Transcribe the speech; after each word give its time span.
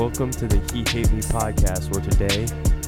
Welcome 0.00 0.30
to 0.30 0.48
the 0.48 0.56
He 0.72 0.78
Hate 0.78 1.12
Me 1.12 1.20
podcast, 1.20 1.92
where 1.92 2.00
today 2.00 2.46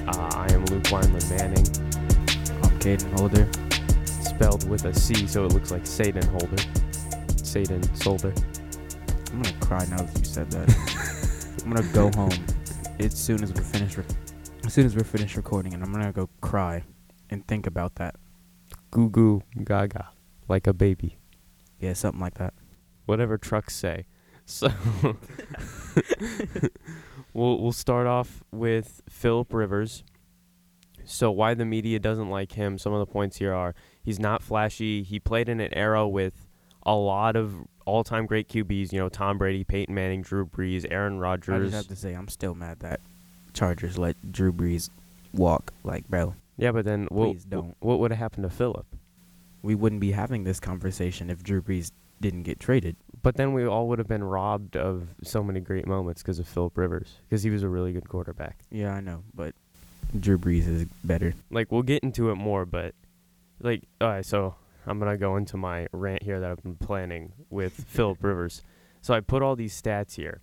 uh, 0.09 0.30
I 0.32 0.50
am 0.50 0.64
Luc 0.64 0.84
Wineland 0.84 1.29
Moening, 1.29 2.64
I'm 2.64 2.79
Cayden 2.79 3.12
Holder. 3.18 3.46
spelled 4.07 4.66
with 4.66 4.86
a 4.86 4.95
C, 4.95 5.27
so 5.27 5.45
it 5.45 5.53
looks 5.53 5.71
like 5.71 5.86
Satan 5.86 6.27
Holder. 6.29 6.57
Satan 7.36 7.82
Solder. 7.95 8.32
I'm 9.30 9.43
gonna 9.43 9.59
cry 9.61 9.85
now 9.90 9.98
that 9.98 10.18
you 10.18 10.25
said 10.25 10.50
that. 10.53 11.61
I'm 11.62 11.71
gonna 11.75 11.86
go 11.93 12.11
home 12.18 12.46
as 12.98 13.13
soon 13.13 13.43
as 13.43 13.53
we're 13.53 13.63
finished. 13.63 13.99
Re- 13.99 14.04
as 14.64 14.72
soon 14.72 14.86
as 14.86 14.96
we're 14.96 15.04
finished 15.04 15.36
recording, 15.36 15.75
and 15.75 15.85
I'm 15.85 15.93
gonna 15.93 16.13
go 16.13 16.31
cry 16.40 16.82
and 17.29 17.46
think 17.46 17.67
about 17.67 17.96
that. 17.96 18.14
Goo 18.90 19.11
goo 19.11 19.43
gaga, 19.63 20.08
like 20.49 20.67
a 20.67 20.72
baby. 20.72 21.18
Yeah, 21.79 21.93
something 21.93 22.22
like 22.22 22.39
that. 22.39 22.54
Whatever 23.04 23.36
trucks 23.36 23.76
say. 23.76 24.07
So 24.45 24.69
we'll 27.32 27.61
we'll 27.61 27.73
start 27.73 28.07
off 28.07 28.43
with 28.51 29.03
Philip 29.09 29.53
Rivers. 29.53 30.05
So 31.05 31.31
why 31.31 31.55
the 31.55 31.65
media 31.65 31.99
doesn't 31.99 32.31
like 32.31 32.53
him? 32.53 32.78
Some 32.78 32.92
of 32.92 33.01
the 33.01 33.11
points 33.11 33.39
here 33.39 33.53
are 33.53 33.75
he's 34.03 34.19
not 34.20 34.42
flashy. 34.42 35.03
He 35.03 35.19
played 35.19 35.48
in 35.48 35.61
an 35.61 35.73
era 35.75 36.06
with 36.09 36.47
a 36.84 36.95
lot 36.95 37.37
of 37.37 37.55
all-time 37.84 38.27
great 38.27 38.48
QBs. 38.48 38.92
You 38.92 39.01
know, 39.01 39.09
Tom 39.09 39.39
Brady, 39.39 39.65
Peyton 39.65 39.95
Manning, 39.95 40.23
Drew 40.23 40.47
Brees, 40.47 40.87
Aaron 40.91 41.19
Rodgers. 41.19 41.55
I 41.55 41.59
just 41.65 41.75
have 41.75 41.89
to 41.89 41.97
say, 41.97 42.15
I'm 42.15 42.29
still 42.29 42.55
mad 42.55 42.81
that 42.81 43.01
Chargers 43.53 43.98
let 43.98 44.17
Drew 44.31 44.53
Brees 44.53 44.91
walk. 45.33 45.73
Like, 45.83 46.09
bro, 46.09 46.34
Yeah, 46.56 46.73
but 46.73 46.84
then 46.84 47.09
what? 47.11 47.37
Don't. 47.48 47.77
What 47.81 47.98
would 47.98 48.11
have 48.11 48.19
happened 48.19 48.45
to 48.45 48.51
Philip? 48.51 48.87
we 49.62 49.75
wouldn't 49.77 50.01
be 50.01 50.11
having 50.11 50.45
this 50.45 50.59
conversation 50.59 51.31
if 51.31 51.43
Drew 51.43 51.62
Brees 51.62 51.93
didn't 52.21 52.43
get 52.43 52.59
traded. 52.59 52.97
But 53.23 53.37
then 53.37 53.53
we 53.53 53.65
all 53.65 53.89
would 53.89 53.98
have 53.98 54.09
been 54.09 54.25
robbed 54.25 54.77
of 54.77 55.09
so 55.23 55.42
many 55.45 55.61
great 55.61 55.87
moments 55.87 56.23
because 56.23 56.39
of 56.41 56.48
Philip 56.48 56.77
Rivers, 56.77 57.20
because 57.28 57.42
he 57.42 57.51
was 57.51 57.62
a 57.62 57.69
really 57.69 57.92
good 57.92 58.09
quarterback. 58.09 58.59
Yeah, 58.70 58.92
I 58.92 59.01
know, 59.01 59.23
but 59.33 59.55
Drew 60.19 60.39
Brees 60.39 60.67
is 60.67 60.87
better. 61.05 61.34
Like 61.50 61.70
we'll 61.70 61.83
get 61.83 62.03
into 62.03 62.31
it 62.31 62.34
more, 62.34 62.67
but 62.67 62.95
like 63.61 63.84
all 64.00 64.09
right, 64.09 64.27
so 64.27 64.56
I'm 64.87 64.98
gonna 64.98 65.17
go 65.17 65.37
into 65.37 65.56
my 65.56 65.87
rant 65.93 66.25
here 66.25 66.41
that 66.41 66.50
I've 66.50 66.62
been 66.62 66.77
planning 66.77 67.33
with 67.48 67.73
Philip 67.89 68.23
Rivers. 68.23 68.62
So 69.00 69.15
I 69.15 69.20
put 69.20 69.43
all 69.43 69.56
these 69.56 69.81
stats 69.81 70.17
here. 70.17 70.43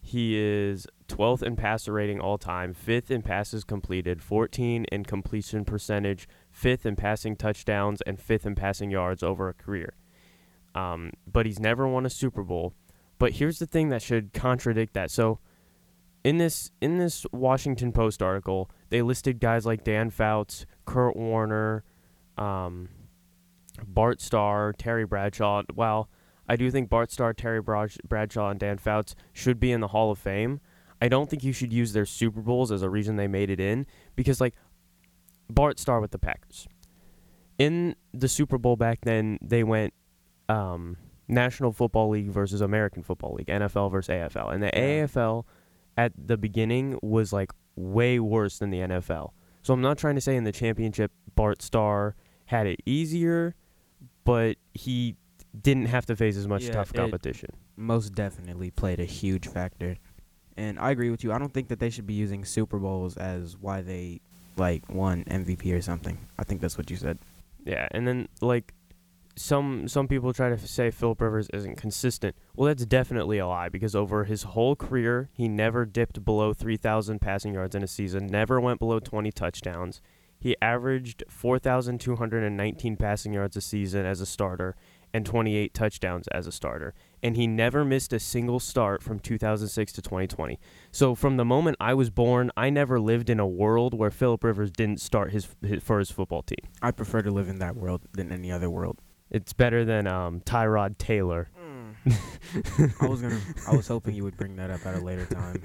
He 0.00 0.36
is 0.36 0.86
12th 1.08 1.42
in 1.42 1.56
passer 1.56 1.92
rating 1.92 2.20
all 2.20 2.36
time, 2.36 2.74
5th 2.74 3.10
in 3.10 3.22
passes 3.22 3.64
completed, 3.64 4.22
14 4.22 4.84
in 4.92 5.04
completion 5.04 5.64
percentage, 5.64 6.28
5th 6.54 6.84
in 6.84 6.94
passing 6.94 7.36
touchdowns, 7.36 8.02
and 8.02 8.18
5th 8.18 8.44
in 8.44 8.54
passing 8.54 8.90
yards 8.90 9.22
over 9.22 9.48
a 9.48 9.54
career. 9.54 9.94
Um, 10.74 11.12
but 11.30 11.46
he's 11.46 11.60
never 11.60 11.86
won 11.86 12.04
a 12.04 12.10
Super 12.10 12.42
Bowl. 12.42 12.74
But 13.18 13.32
here's 13.32 13.58
the 13.58 13.66
thing 13.66 13.90
that 13.90 14.02
should 14.02 14.32
contradict 14.32 14.94
that. 14.94 15.10
So 15.10 15.38
in 16.24 16.38
this 16.38 16.72
in 16.80 16.98
this 16.98 17.26
Washington 17.32 17.92
Post 17.92 18.22
article, 18.22 18.70
they 18.88 19.02
listed 19.02 19.40
guys 19.40 19.66
like 19.66 19.84
Dan 19.84 20.10
Fouts, 20.10 20.66
Kurt 20.84 21.16
Warner, 21.16 21.84
um, 22.36 22.88
Bart 23.86 24.20
Starr, 24.20 24.72
Terry 24.72 25.04
Bradshaw. 25.04 25.62
While 25.74 26.08
I 26.48 26.56
do 26.56 26.70
think 26.70 26.88
Bart 26.88 27.12
Starr, 27.12 27.34
Terry 27.34 27.60
Bradshaw, 27.60 28.50
and 28.50 28.58
Dan 28.58 28.78
Fouts 28.78 29.14
should 29.32 29.60
be 29.60 29.70
in 29.70 29.80
the 29.80 29.88
Hall 29.88 30.10
of 30.10 30.18
Fame, 30.18 30.60
I 31.00 31.08
don't 31.08 31.28
think 31.28 31.44
you 31.44 31.52
should 31.52 31.72
use 31.72 31.92
their 31.92 32.06
Super 32.06 32.40
Bowls 32.40 32.72
as 32.72 32.82
a 32.82 32.90
reason 32.90 33.16
they 33.16 33.28
made 33.28 33.50
it 33.50 33.60
in 33.60 33.86
because 34.16 34.40
like 34.40 34.54
Bart 35.48 35.78
Starr 35.78 36.00
with 36.00 36.10
the 36.10 36.18
Packers. 36.18 36.66
In 37.58 37.94
the 38.12 38.28
Super 38.28 38.58
Bowl 38.58 38.76
back 38.76 39.00
then, 39.02 39.38
they 39.40 39.62
went 39.62 39.94
um, 40.48 40.96
National 41.28 41.72
Football 41.72 42.10
League 42.10 42.28
versus 42.30 42.60
American 42.60 43.02
Football 43.02 43.34
League, 43.34 43.46
NFL 43.48 43.90
versus 43.90 44.08
AFL. 44.14 44.52
And 44.52 44.62
the 44.62 44.66
Yeah. 44.74 45.04
AFL 45.06 45.44
at 45.96 46.12
the 46.16 46.36
beginning 46.36 46.98
was 47.02 47.32
like 47.32 47.52
way 47.76 48.18
worse 48.20 48.58
than 48.58 48.70
the 48.70 48.78
NFL. 48.80 49.30
So 49.62 49.72
I'm 49.72 49.80
not 49.80 49.96
trying 49.98 50.14
to 50.16 50.20
say 50.20 50.36
in 50.36 50.44
the 50.44 50.52
championship 50.52 51.10
Bart 51.34 51.62
Starr 51.62 52.14
had 52.46 52.66
it 52.66 52.80
easier, 52.84 53.54
but 54.24 54.56
he 54.74 55.16
didn't 55.60 55.86
have 55.86 56.04
to 56.06 56.16
face 56.16 56.36
as 56.36 56.46
much 56.46 56.64
Yeah, 56.64 56.72
tough 56.72 56.90
it- 56.90 56.96
competition. 56.96 57.50
most 57.76 58.14
definitely 58.14 58.70
played 58.70 59.00
a 59.00 59.04
huge 59.04 59.46
factor. 59.48 59.96
And 60.56 60.78
I 60.78 60.90
agree 60.92 61.10
with 61.10 61.24
you. 61.24 61.32
I 61.32 61.38
don't 61.38 61.52
think 61.52 61.68
that 61.68 61.80
they 61.80 61.90
should 61.90 62.06
be 62.06 62.14
using 62.14 62.44
Super 62.44 62.78
Bowls 62.78 63.16
as 63.16 63.56
why 63.56 63.82
they 63.82 64.20
like 64.56 64.88
won 64.88 65.24
MVP 65.26 65.72
or 65.72 65.80
something. 65.82 66.16
I 66.38 66.44
think 66.44 66.60
that's 66.60 66.78
what 66.78 66.88
you 66.90 66.96
said. 66.96 67.18
Yeah, 67.64 67.88
and 67.90 68.06
then 68.06 68.28
like 68.40 68.72
some 69.36 69.88
some 69.88 70.08
people 70.08 70.32
try 70.32 70.48
to 70.48 70.58
say 70.58 70.90
Philip 70.90 71.20
Rivers 71.20 71.48
isn't 71.52 71.76
consistent. 71.76 72.36
Well, 72.54 72.68
that's 72.68 72.86
definitely 72.86 73.38
a 73.38 73.46
lie 73.46 73.68
because 73.68 73.94
over 73.94 74.24
his 74.24 74.44
whole 74.44 74.76
career, 74.76 75.28
he 75.32 75.48
never 75.48 75.84
dipped 75.84 76.24
below 76.24 76.52
3,000 76.52 77.20
passing 77.20 77.54
yards 77.54 77.74
in 77.74 77.82
a 77.82 77.88
season, 77.88 78.26
never 78.26 78.60
went 78.60 78.78
below 78.78 79.00
20 79.00 79.32
touchdowns. 79.32 80.00
He 80.38 80.56
averaged 80.60 81.24
4,219 81.28 82.96
passing 82.96 83.32
yards 83.32 83.56
a 83.56 83.60
season 83.60 84.04
as 84.04 84.20
a 84.20 84.26
starter 84.26 84.76
and 85.14 85.24
28 85.24 85.72
touchdowns 85.72 86.28
as 86.28 86.46
a 86.46 86.52
starter. 86.52 86.92
And 87.22 87.36
he 87.36 87.46
never 87.46 87.84
missed 87.84 88.12
a 88.12 88.18
single 88.18 88.60
start 88.60 89.02
from 89.02 89.20
2006 89.20 89.92
to 89.92 90.02
2020. 90.02 90.58
So 90.90 91.14
from 91.14 91.36
the 91.36 91.44
moment 91.44 91.76
I 91.80 91.94
was 91.94 92.10
born, 92.10 92.50
I 92.56 92.68
never 92.68 93.00
lived 93.00 93.30
in 93.30 93.40
a 93.40 93.46
world 93.46 93.94
where 93.94 94.10
Philip 94.10 94.44
Rivers 94.44 94.70
didn't 94.70 95.00
start 95.00 95.32
his, 95.32 95.48
his 95.62 95.82
for 95.82 96.00
his 96.00 96.10
football 96.10 96.42
team. 96.42 96.58
I 96.82 96.90
prefer 96.90 97.22
to 97.22 97.30
live 97.30 97.48
in 97.48 97.60
that 97.60 97.76
world 97.76 98.02
than 98.12 98.32
any 98.32 98.50
other 98.50 98.68
world. 98.68 99.00
It's 99.34 99.52
better 99.52 99.84
than 99.84 100.06
um, 100.06 100.40
Tyrod 100.42 100.96
Taylor. 100.96 101.48
I 102.06 103.06
was 103.08 103.20
gonna. 103.20 103.40
I 103.66 103.74
was 103.74 103.88
hoping 103.88 104.14
you 104.14 104.22
would 104.22 104.36
bring 104.36 104.54
that 104.56 104.70
up 104.70 104.86
at 104.86 104.94
a 104.94 105.00
later 105.00 105.26
time. 105.26 105.64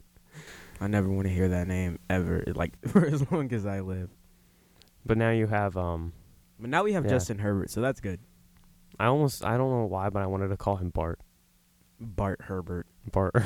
I 0.80 0.86
never 0.86 1.08
want 1.08 1.26
to 1.26 1.32
hear 1.34 1.48
that 1.48 1.66
name 1.66 1.98
ever, 2.08 2.44
like 2.54 2.74
for 2.88 3.04
as 3.04 3.28
long 3.32 3.52
as 3.52 3.66
I 3.66 3.80
live. 3.80 4.10
But 5.04 5.18
now 5.18 5.30
you 5.30 5.48
have 5.48 5.76
um, 5.76 6.12
But 6.60 6.70
now 6.70 6.84
we 6.84 6.92
have 6.92 7.04
Yeah. 7.04 7.10
Justin 7.10 7.38
Herbert, 7.38 7.70
so 7.70 7.80
that's 7.80 8.00
good. 8.00 8.20
I 9.00 9.06
almost 9.06 9.44
I 9.44 9.56
don't 9.56 9.70
know 9.70 9.86
why, 9.86 10.08
but 10.10 10.22
I 10.22 10.26
wanted 10.26 10.48
to 10.48 10.56
call 10.56 10.76
him 10.76 10.90
Bart. 10.90 11.18
Bart 11.98 12.42
Herbert. 12.42 12.86
Bart. 13.10 13.34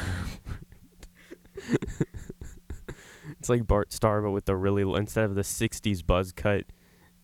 it's 3.39 3.49
like 3.49 3.67
Bart 3.67 3.91
Starr, 3.93 4.21
but 4.21 4.33
with 4.33 4.45
the 4.45 4.55
really 4.57 4.83
instead 4.99 5.25
of 5.25 5.35
the 5.35 5.43
'60s 5.43 6.05
buzz 6.05 6.33
cut, 6.33 6.65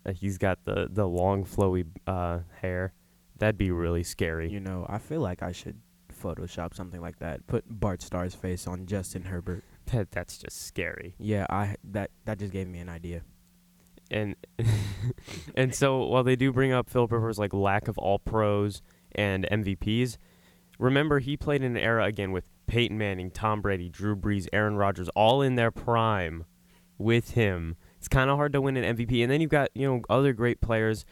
uh, 0.07 0.13
he's 0.13 0.39
got 0.39 0.65
the 0.65 0.89
the 0.91 1.07
long 1.07 1.45
flowy 1.45 1.87
uh, 2.07 2.41
hair. 2.61 2.93
That'd 3.39 3.59
be 3.59 3.71
really 3.71 4.03
scary. 4.03 4.51
You 4.51 4.61
know, 4.61 4.87
I 4.89 4.99
feel 4.99 5.21
like 5.21 5.43
I 5.43 5.53
should 5.53 5.81
Photoshop 6.23 6.75
something 6.75 7.01
like 7.01 7.19
that. 7.19 7.47
Put 7.47 7.65
Bart 7.69 8.03
Starr's 8.03 8.35
face 8.35 8.67
on 8.67 8.87
Justin 8.87 9.25
Herbert. 9.25 9.65
That 9.93 10.11
that's 10.11 10.37
just 10.39 10.67
scary. 10.67 11.15
Yeah, 11.17 11.47
I 11.49 11.77
that 11.85 12.11
that 12.25 12.41
just 12.41 12.53
gave 12.53 12.67
me 12.67 12.81
an 12.81 12.89
idea. 12.89 13.23
and 14.11 14.35
and 15.55 15.73
so 15.73 16.05
while 16.07 16.25
they 16.25 16.35
do 16.35 16.53
bring 16.53 16.73
up 16.73 16.91
Philip 16.91 17.13
Rivers 17.13 17.39
like 17.39 17.55
lack 17.55 17.87
of 17.87 17.97
all 17.97 18.19
pros 18.19 18.83
and 19.15 19.47
MVPs, 19.49 20.17
remember 20.81 21.21
he 21.21 21.37
played 21.37 21.63
in 21.63 21.77
an 21.77 21.81
era 21.81 22.05
again 22.05 22.33
with 22.33 22.47
Peyton 22.67 22.99
Manning, 22.99 23.31
Tom 23.31 23.61
Brady, 23.63 23.89
Drew 23.89 24.17
Brees, 24.17 24.49
Aaron 24.53 24.75
Rodgers, 24.75 25.09
all 25.11 25.41
in 25.41 25.55
their 25.55 25.71
prime 25.71 26.47
with 26.99 27.35
him. 27.35 27.77
It's 28.07 28.15
kind 28.15 28.31
of 28.31 28.37
hard 28.37 28.53
to 28.53 28.61
win 28.61 28.77
an 28.77 28.97
MVP, 28.97 29.21
and 29.21 29.33
then 29.33 29.41
you've 29.41 29.51
got 29.51 29.71
you 29.75 29.85
know 29.85 30.01
other 30.09 30.33
great 30.33 30.61
players, 30.61 31.05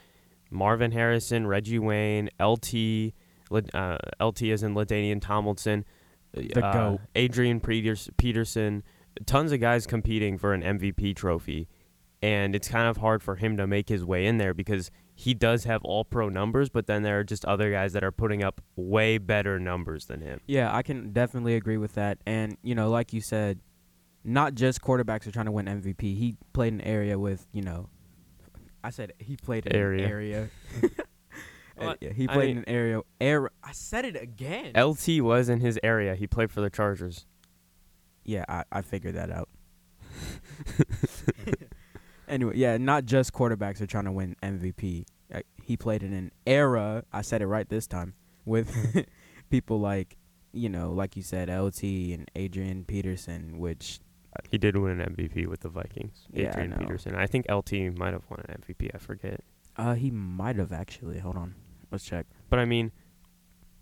Marvin 0.49 0.93
Harrison, 0.93 1.45
Reggie 1.45 1.77
Wayne, 1.77 2.29
LT, 2.39 3.11
uh, 3.51 3.97
LT 4.21 4.43
as 4.43 4.63
in 4.63 4.73
LaDainian 4.73 5.19
Tomlinson, 5.19 5.83
The 6.33 6.65
uh, 6.65 6.71
GOAT. 6.71 7.01
Adrian 7.15 7.59
Peterson, 7.59 8.81
tons 9.25 9.51
of 9.51 9.59
guys 9.59 9.85
competing 9.85 10.37
for 10.37 10.53
an 10.53 10.61
MVP 10.61 11.17
trophy 11.17 11.67
and 12.21 12.55
it's 12.55 12.67
kind 12.67 12.87
of 12.87 12.97
hard 12.97 13.21
for 13.21 13.35
him 13.35 13.55
to 13.57 13.67
make 13.67 13.87
his 13.87 14.03
way 14.03 14.25
in 14.25 14.37
there 14.37 14.53
because 14.53 14.89
he 15.13 15.35
does 15.35 15.65
have 15.65 15.83
all 15.83 16.03
pro 16.03 16.27
numbers, 16.27 16.69
but 16.69 16.87
then 16.87 17.03
there 17.03 17.19
are 17.19 17.23
just 17.23 17.45
other 17.45 17.71
guys 17.71 17.93
that 17.93 18.03
are 18.03 18.11
putting 18.11 18.43
up 18.43 18.61
way 18.75 19.19
better 19.19 19.59
numbers 19.59 20.05
than 20.05 20.21
him. 20.21 20.41
Yeah, 20.47 20.75
I 20.75 20.81
can 20.81 21.11
definitely 21.13 21.55
agree 21.55 21.77
with 21.77 21.93
that. 21.93 22.17
And 22.25 22.57
you 22.63 22.73
know, 22.73 22.89
like 22.89 23.13
you 23.13 23.21
said, 23.21 23.59
not 24.25 24.55
just 24.55 24.81
quarterbacks 24.81 25.25
are 25.27 25.31
trying 25.31 25.45
to 25.45 25.51
win 25.51 25.67
MVP. 25.67 26.01
He 26.01 26.35
played 26.51 26.73
an 26.73 26.81
area 26.81 27.17
with 27.17 27.47
you 27.53 27.61
know, 27.61 27.87
I 28.83 28.89
said 28.89 29.13
he 29.19 29.37
played 29.37 29.65
an 29.67 29.75
Area. 29.75 30.07
area. 30.07 30.49
What? 31.77 31.97
yeah, 31.99 32.13
he 32.13 32.23
I 32.29 32.33
played 32.33 32.47
mean- 32.55 32.57
in 32.59 32.63
an 32.63 32.69
area. 32.69 33.01
Era. 33.19 33.49
I 33.61 33.73
said 33.73 34.05
it 34.05 34.15
again. 34.15 34.71
LT 34.81 35.19
was 35.21 35.49
in 35.49 35.59
his 35.59 35.77
area. 35.83 36.15
He 36.15 36.25
played 36.25 36.49
for 36.49 36.61
the 36.61 36.69
Chargers. 36.69 37.25
yeah, 38.23 38.45
I, 38.47 38.63
I 38.71 38.81
figured 38.81 39.15
that 39.15 39.29
out. 39.29 39.49
anyway, 42.27 42.53
yeah, 42.55 42.77
not 42.77 43.03
just 43.05 43.33
quarterbacks 43.33 43.81
are 43.81 43.87
trying 43.87 44.05
to 44.05 44.11
win 44.13 44.35
MVP. 44.41 45.05
Uh, 45.33 45.41
he 45.61 45.75
played 45.75 46.03
in 46.03 46.13
an 46.13 46.31
era. 46.47 47.03
I 47.11 47.21
said 47.21 47.41
it 47.41 47.47
right 47.47 47.67
this 47.67 47.87
time 47.87 48.13
with 48.45 49.05
people 49.49 49.79
like 49.79 50.15
you 50.53 50.69
know, 50.69 50.93
like 50.93 51.17
you 51.17 51.21
said, 51.23 51.49
LT 51.49 51.83
and 51.83 52.31
Adrian 52.37 52.85
Peterson, 52.85 53.57
which 53.59 53.99
He 54.49 54.57
did 54.57 54.75
win 54.77 54.99
an 54.99 55.15
MVP 55.15 55.47
with 55.47 55.61
the 55.61 55.69
Vikings. 55.69 56.27
Yeah, 56.33 56.47
I 56.47 56.49
Adrian 56.49 56.69
know. 56.71 56.77
Peterson. 56.77 57.15
I 57.15 57.25
think 57.27 57.45
LT 57.51 57.73
might 57.97 58.13
have 58.13 58.23
won 58.29 58.43
an 58.47 58.61
MVP. 58.61 58.91
I 58.93 58.97
forget. 58.97 59.41
uh 59.77 59.93
he 59.95 60.11
might 60.11 60.57
have 60.57 60.71
actually. 60.71 61.19
Hold 61.19 61.37
on, 61.37 61.55
let's 61.91 62.03
check. 62.05 62.25
But 62.49 62.59
I 62.59 62.65
mean, 62.65 62.91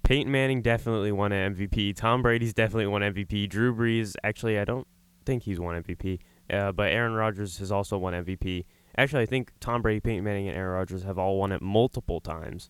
Peyton 0.03 0.31
Manning 0.31 0.61
definitely 0.61 1.11
won 1.11 1.31
an 1.31 1.55
MVP. 1.55 1.95
Tom 1.95 2.21
Brady's 2.21 2.53
definitely 2.53 2.87
won 2.87 3.01
MVP. 3.01 3.49
Drew 3.49 3.73
Brees, 3.75 4.15
actually, 4.23 4.59
I 4.59 4.65
don't 4.65 4.87
think 5.25 5.43
he's 5.43 5.59
won 5.59 5.81
MVP. 5.81 6.19
Uh, 6.49 6.71
but 6.73 6.91
Aaron 6.91 7.13
Rodgers 7.13 7.57
has 7.59 7.71
also 7.71 7.97
won 7.97 8.13
MVP. 8.13 8.65
Actually, 8.97 9.23
I 9.23 9.25
think 9.25 9.53
Tom 9.59 9.81
Brady, 9.81 10.01
Peyton 10.01 10.23
Manning, 10.23 10.49
and 10.49 10.57
Aaron 10.57 10.73
Rodgers 10.75 11.03
have 11.03 11.17
all 11.17 11.39
won 11.39 11.51
it 11.51 11.61
multiple 11.61 12.19
times. 12.19 12.69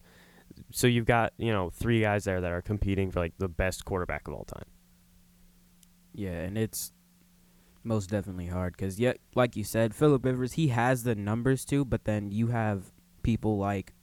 So 0.71 0.85
you've 0.85 1.06
got 1.06 1.33
you 1.38 1.51
know 1.51 1.69
three 1.71 2.01
guys 2.01 2.24
there 2.25 2.39
that 2.39 2.51
are 2.51 2.62
competing 2.62 3.09
for 3.12 3.19
like 3.19 3.33
the 3.39 3.50
best 3.50 3.83
quarterback 3.85 4.27
of 4.27 4.35
all 4.35 4.45
time. 4.45 4.65
Yeah, 6.13 6.30
and 6.41 6.57
it's 6.57 6.91
most 7.83 8.09
definitely 8.09 8.47
hard 8.47 8.74
because, 8.75 9.00
yeah, 9.00 9.13
like 9.35 9.56
you 9.56 9.63
said, 9.63 9.94
Philip 9.94 10.24
Rivers, 10.25 10.53
he 10.53 10.68
has 10.69 11.03
the 11.03 11.15
numbers 11.15 11.65
too, 11.65 11.85
but 11.85 12.06
then 12.06 12.31
you 12.31 12.47
have 12.47 12.91
people 13.24 13.57
like, 13.57 13.94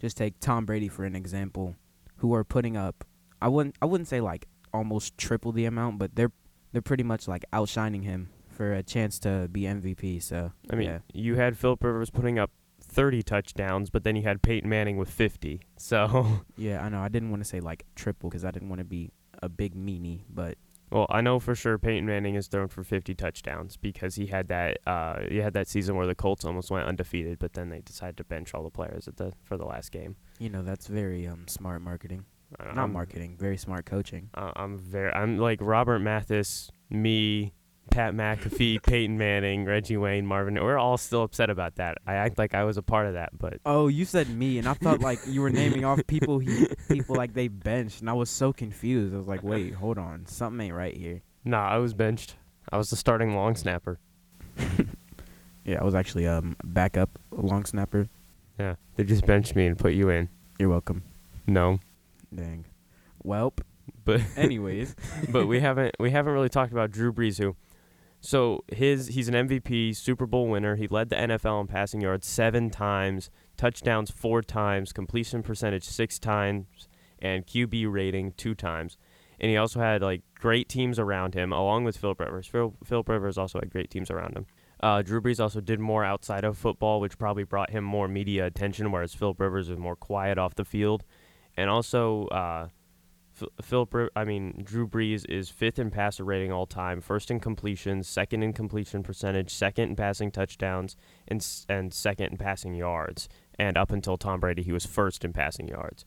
just 0.00 0.16
take 0.16 0.40
Tom 0.40 0.64
Brady 0.66 0.88
for 0.88 1.04
an 1.04 1.14
example, 1.16 1.76
who 2.16 2.34
are 2.34 2.44
putting 2.44 2.76
up, 2.76 3.04
I 3.40 3.48
wouldn't, 3.48 3.76
I 3.80 3.86
wouldn't 3.86 4.08
say 4.08 4.20
like 4.20 4.48
almost 4.72 5.16
triple 5.16 5.52
the 5.52 5.64
amount, 5.64 5.98
but 5.98 6.14
they're 6.16 6.32
they're 6.72 6.82
pretty 6.82 7.04
much 7.04 7.28
like 7.28 7.44
outshining 7.52 8.02
him 8.02 8.28
for 8.48 8.72
a 8.72 8.82
chance 8.82 9.18
to 9.20 9.48
be 9.50 9.62
MVP. 9.62 10.22
So 10.22 10.52
I 10.70 10.74
mean, 10.74 10.88
yeah. 10.88 10.98
you 11.12 11.36
had 11.36 11.56
Philip 11.56 11.82
Rivers 11.82 12.10
putting 12.10 12.38
up 12.38 12.50
30 12.82 13.22
touchdowns, 13.22 13.90
but 13.90 14.04
then 14.04 14.16
you 14.16 14.22
had 14.22 14.42
Peyton 14.42 14.68
Manning 14.68 14.96
with 14.96 15.08
50. 15.10 15.60
So, 15.76 16.40
yeah, 16.56 16.82
I 16.82 16.88
know 16.88 17.00
I 17.00 17.08
didn't 17.08 17.28
want 17.30 17.42
to 17.42 17.48
say 17.48 17.60
like 17.60 17.84
triple 17.94 18.30
because 18.30 18.42
I 18.42 18.50
didn't 18.50 18.70
want 18.70 18.78
to 18.78 18.86
be 18.86 19.10
a 19.42 19.50
big 19.50 19.74
meanie, 19.74 20.22
but 20.30 20.56
well, 20.90 21.06
I 21.10 21.20
know 21.20 21.40
for 21.40 21.54
sure 21.54 21.76
Peyton 21.78 22.06
Manning 22.06 22.34
is 22.36 22.46
thrown 22.46 22.68
for 22.68 22.84
50 22.84 23.14
touchdowns 23.14 23.76
because 23.76 24.14
he 24.16 24.26
had 24.26 24.48
that 24.48 24.78
uh, 24.86 25.20
he 25.28 25.38
had 25.38 25.52
that 25.54 25.66
season 25.68 25.96
where 25.96 26.06
the 26.06 26.14
Colts 26.14 26.44
almost 26.44 26.70
went 26.70 26.86
undefeated, 26.86 27.38
but 27.38 27.54
then 27.54 27.70
they 27.70 27.80
decided 27.80 28.16
to 28.18 28.24
bench 28.24 28.54
all 28.54 28.62
the 28.62 28.70
players 28.70 29.08
at 29.08 29.16
the 29.16 29.32
for 29.42 29.56
the 29.56 29.64
last 29.64 29.90
game. 29.92 30.16
you 30.38 30.48
know 30.50 30.62
that's 30.62 30.86
very 30.86 31.26
um 31.26 31.46
smart 31.48 31.82
marketing, 31.82 32.24
Uh, 32.60 32.64
not 32.66 32.78
I'm- 32.78 32.92
marketing, 32.92 33.36
very 33.38 33.56
smart 33.56 33.86
coaching. 33.86 34.30
Uh, 34.34 34.52
I'm 34.56 34.78
very 34.78 35.12
I'm 35.12 35.38
like 35.38 35.58
Robert 35.60 35.98
Mathis, 36.00 36.70
me, 36.90 37.54
Pat 37.90 38.14
McAfee, 38.14 38.82
Peyton 38.86 39.16
Manning, 39.18 39.64
Reggie 39.64 39.96
Wayne, 39.96 40.26
Marvin. 40.26 40.54
We're 40.54 40.78
all 40.78 40.96
still 40.96 41.22
upset 41.22 41.50
about 41.50 41.76
that. 41.76 41.98
I 42.06 42.14
act 42.14 42.38
like 42.38 42.54
I 42.54 42.64
was 42.64 42.76
a 42.76 42.82
part 42.82 43.06
of 43.06 43.14
that, 43.14 43.30
but 43.38 43.60
Oh, 43.64 43.88
you 43.88 44.04
said 44.04 44.28
me, 44.28 44.58
and 44.58 44.66
I 44.68 44.74
thought 44.74 45.00
like 45.00 45.20
you 45.26 45.40
were 45.42 45.50
naming 45.62 45.84
off 45.84 46.00
people 46.06 46.38
he 46.40 46.66
people 46.88 47.14
like 47.16 47.34
they 47.34 47.48
benched, 47.48 48.00
and 48.00 48.10
I 48.10 48.14
was 48.14 48.30
so 48.30 48.52
confused. 48.52 49.14
I 49.14 49.18
was 49.18 49.28
like, 49.28 49.42
wait, 49.42 49.74
hold 49.74 49.98
on, 49.98 50.26
something 50.26 50.66
ain't 50.66 50.74
right 50.74 50.96
here. 50.96 51.22
nah, 51.44 51.68
I 51.68 51.78
was 51.78 51.94
benched. 51.94 52.36
I 52.72 52.78
was 52.78 52.90
the 52.90 52.96
starting 52.96 53.34
long 53.36 53.54
snapper. 53.56 53.98
Yeah, 55.64 55.80
I 55.80 55.84
was 55.84 55.94
actually 55.94 56.26
um 56.26 56.56
backup 56.62 57.18
long 57.30 57.64
snapper. 57.64 58.08
Yeah, 58.58 58.74
they 58.96 59.04
just 59.04 59.24
benched 59.24 59.56
me 59.56 59.66
and 59.66 59.78
put 59.78 59.94
you 59.94 60.10
in. 60.10 60.28
You're 60.58 60.68
welcome. 60.68 61.02
No, 61.46 61.80
Dang. 62.34 62.66
Welp. 63.24 63.60
but 64.04 64.20
Anyways, 64.36 64.94
but 65.30 65.46
we 65.46 65.60
haven't 65.60 65.94
we 65.98 66.10
haven't 66.10 66.34
really 66.34 66.50
talked 66.50 66.72
about 66.72 66.90
Drew 66.90 67.12
Brees 67.14 67.38
who. 67.38 67.56
So 68.24 68.64
his 68.72 69.08
he's 69.08 69.28
an 69.28 69.34
MVP, 69.34 69.94
Super 69.94 70.24
Bowl 70.24 70.48
winner. 70.48 70.76
He 70.76 70.88
led 70.88 71.10
the 71.10 71.16
NFL 71.16 71.60
in 71.60 71.66
passing 71.66 72.00
yards 72.00 72.26
seven 72.26 72.70
times, 72.70 73.28
touchdowns 73.58 74.10
four 74.10 74.40
times, 74.40 74.94
completion 74.94 75.42
percentage 75.42 75.84
six 75.84 76.18
times, 76.18 76.88
and 77.20 77.46
QB 77.46 77.92
rating 77.92 78.32
two 78.38 78.54
times. 78.54 78.96
And 79.38 79.50
he 79.50 79.58
also 79.58 79.78
had 79.80 80.00
like 80.00 80.22
great 80.36 80.70
teams 80.70 80.98
around 80.98 81.34
him, 81.34 81.52
along 81.52 81.84
with 81.84 81.98
Philip 81.98 82.18
Rivers. 82.18 82.46
Phil, 82.46 82.74
Philip 82.82 83.10
Rivers 83.10 83.36
also 83.36 83.60
had 83.60 83.68
great 83.68 83.90
teams 83.90 84.10
around 84.10 84.34
him. 84.38 84.46
Uh, 84.80 85.02
Drew 85.02 85.20
Brees 85.20 85.38
also 85.38 85.60
did 85.60 85.78
more 85.78 86.02
outside 86.02 86.44
of 86.44 86.56
football, 86.56 87.00
which 87.00 87.18
probably 87.18 87.44
brought 87.44 87.70
him 87.70 87.84
more 87.84 88.08
media 88.08 88.46
attention, 88.46 88.90
whereas 88.90 89.12
Philip 89.12 89.38
Rivers 89.38 89.68
was 89.68 89.78
more 89.78 89.96
quiet 89.96 90.38
off 90.38 90.54
the 90.54 90.64
field. 90.64 91.04
And 91.58 91.68
also, 91.68 92.28
uh, 92.28 92.68
Philip, 93.60 94.10
I 94.14 94.24
mean, 94.24 94.62
Drew 94.64 94.86
Brees 94.86 95.24
is 95.28 95.50
fifth 95.50 95.78
in 95.78 95.90
passer 95.90 96.24
rating 96.24 96.52
all 96.52 96.66
time, 96.66 97.00
first 97.00 97.30
in 97.30 97.40
completions, 97.40 98.08
second 98.08 98.42
in 98.42 98.52
completion 98.52 99.02
percentage, 99.02 99.52
second 99.52 99.90
in 99.90 99.96
passing 99.96 100.30
touchdowns, 100.30 100.96
and 101.26 101.44
and 101.68 101.92
second 101.92 102.32
in 102.32 102.36
passing 102.36 102.74
yards. 102.74 103.28
And 103.58 103.76
up 103.76 103.90
until 103.90 104.16
Tom 104.16 104.40
Brady, 104.40 104.62
he 104.62 104.72
was 104.72 104.86
first 104.86 105.24
in 105.24 105.32
passing 105.32 105.68
yards. 105.68 106.04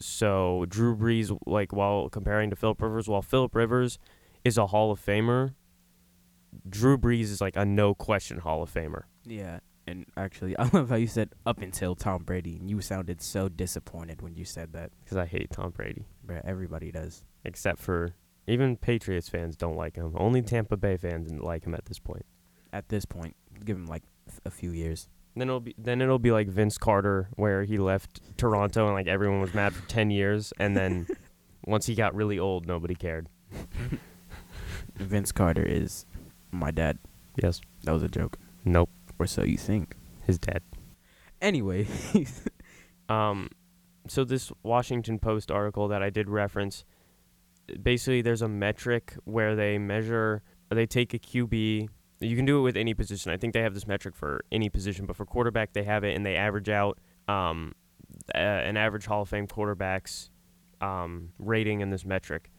So 0.00 0.64
Drew 0.68 0.96
Brees, 0.96 1.36
like 1.46 1.72
while 1.72 2.08
comparing 2.08 2.50
to 2.50 2.56
Philip 2.56 2.80
Rivers, 2.80 3.08
while 3.08 3.22
Philip 3.22 3.54
Rivers 3.54 3.98
is 4.44 4.56
a 4.56 4.68
Hall 4.68 4.90
of 4.90 5.04
Famer, 5.04 5.54
Drew 6.68 6.96
Brees 6.96 7.24
is 7.24 7.40
like 7.40 7.56
a 7.56 7.64
no 7.64 7.94
question 7.94 8.38
Hall 8.38 8.62
of 8.62 8.72
Famer. 8.72 9.02
yeah. 9.24 9.60
And 9.86 10.06
actually, 10.16 10.56
I 10.58 10.68
love 10.72 10.90
how 10.90 10.96
you 10.96 11.08
said 11.08 11.30
up 11.44 11.60
until 11.62 11.96
Tom 11.96 12.22
Brady, 12.22 12.56
and 12.56 12.70
you 12.70 12.80
sounded 12.80 13.20
so 13.20 13.48
disappointed 13.48 14.22
when 14.22 14.36
you 14.36 14.44
said 14.44 14.72
that. 14.74 14.92
Because 15.02 15.16
I 15.16 15.26
hate 15.26 15.50
Tom 15.50 15.70
Brady, 15.70 16.06
Everybody 16.44 16.90
does. 16.92 17.22
except 17.44 17.78
for 17.80 18.14
even 18.46 18.76
Patriots 18.76 19.28
fans 19.28 19.56
don't 19.56 19.76
like 19.76 19.96
him. 19.96 20.12
Only 20.16 20.42
Tampa 20.42 20.76
Bay 20.76 20.96
fans 20.96 21.28
didn't 21.28 21.44
like 21.44 21.64
him 21.64 21.74
at 21.74 21.84
this 21.86 21.98
point. 21.98 22.24
At 22.72 22.88
this 22.88 23.04
point, 23.04 23.36
give 23.64 23.76
him 23.76 23.86
like 23.86 24.02
f- 24.28 24.40
a 24.44 24.50
few 24.50 24.70
years. 24.72 25.08
Then 25.36 25.48
it'll 25.48 25.60
be 25.60 25.74
then 25.78 26.00
it'll 26.02 26.18
be 26.18 26.32
like 26.32 26.48
Vince 26.48 26.76
Carter, 26.78 27.28
where 27.36 27.62
he 27.64 27.78
left 27.78 28.20
Toronto 28.36 28.86
and 28.86 28.94
like 28.94 29.06
everyone 29.06 29.40
was 29.40 29.54
mad 29.54 29.72
for 29.74 29.86
ten 29.88 30.10
years, 30.10 30.52
and 30.58 30.76
then 30.76 31.06
once 31.66 31.86
he 31.86 31.94
got 31.94 32.14
really 32.14 32.38
old, 32.38 32.66
nobody 32.66 32.94
cared. 32.94 33.28
Vince 34.96 35.32
Carter 35.32 35.62
is 35.64 36.04
my 36.50 36.70
dad. 36.70 36.98
Yes. 37.42 37.60
That 37.84 37.92
was 37.92 38.02
a 38.02 38.08
joke, 38.08 38.38
Nope. 38.64 38.90
or 39.18 39.26
so 39.26 39.42
you 39.44 39.56
think. 39.56 39.96
His 40.26 40.38
dad. 40.38 40.62
Anyway, 41.40 41.86
Um, 43.08 43.48
so 44.08 44.24
this 44.24 44.52
Washington 44.62 45.18
Post 45.18 45.50
article 45.50 45.88
that 45.88 46.02
I 46.02 46.10
did 46.10 46.28
reference, 46.28 46.84
basically 47.82 48.22
there's 48.22 48.42
a 48.42 48.48
metric 48.48 49.14
where 49.24 49.54
they 49.54 49.78
measure, 49.78 50.42
they 50.68 50.86
take 50.86 51.14
a 51.14 51.18
QB. 51.18 51.88
You 52.20 52.36
can 52.36 52.44
do 52.44 52.58
it 52.58 52.62
with 52.62 52.76
any 52.76 52.94
position. 52.94 53.32
I 53.32 53.36
think 53.36 53.54
they 53.54 53.62
have 53.62 53.74
this 53.74 53.86
metric 53.86 54.14
for 54.14 54.44
any 54.52 54.68
position, 54.68 55.06
but 55.06 55.16
for 55.16 55.24
quarterback 55.24 55.72
they 55.72 55.84
have 55.84 56.04
it, 56.04 56.16
and 56.16 56.24
they 56.24 56.36
average 56.36 56.68
out 56.68 56.98
um, 57.28 57.74
an 58.34 58.76
average 58.76 59.06
Hall 59.06 59.22
of 59.22 59.28
Fame 59.28 59.46
quarterback's 59.46 60.30
um, 60.80 61.30
rating 61.38 61.80
in 61.80 61.90
this 61.90 62.04
metric. 62.04 62.50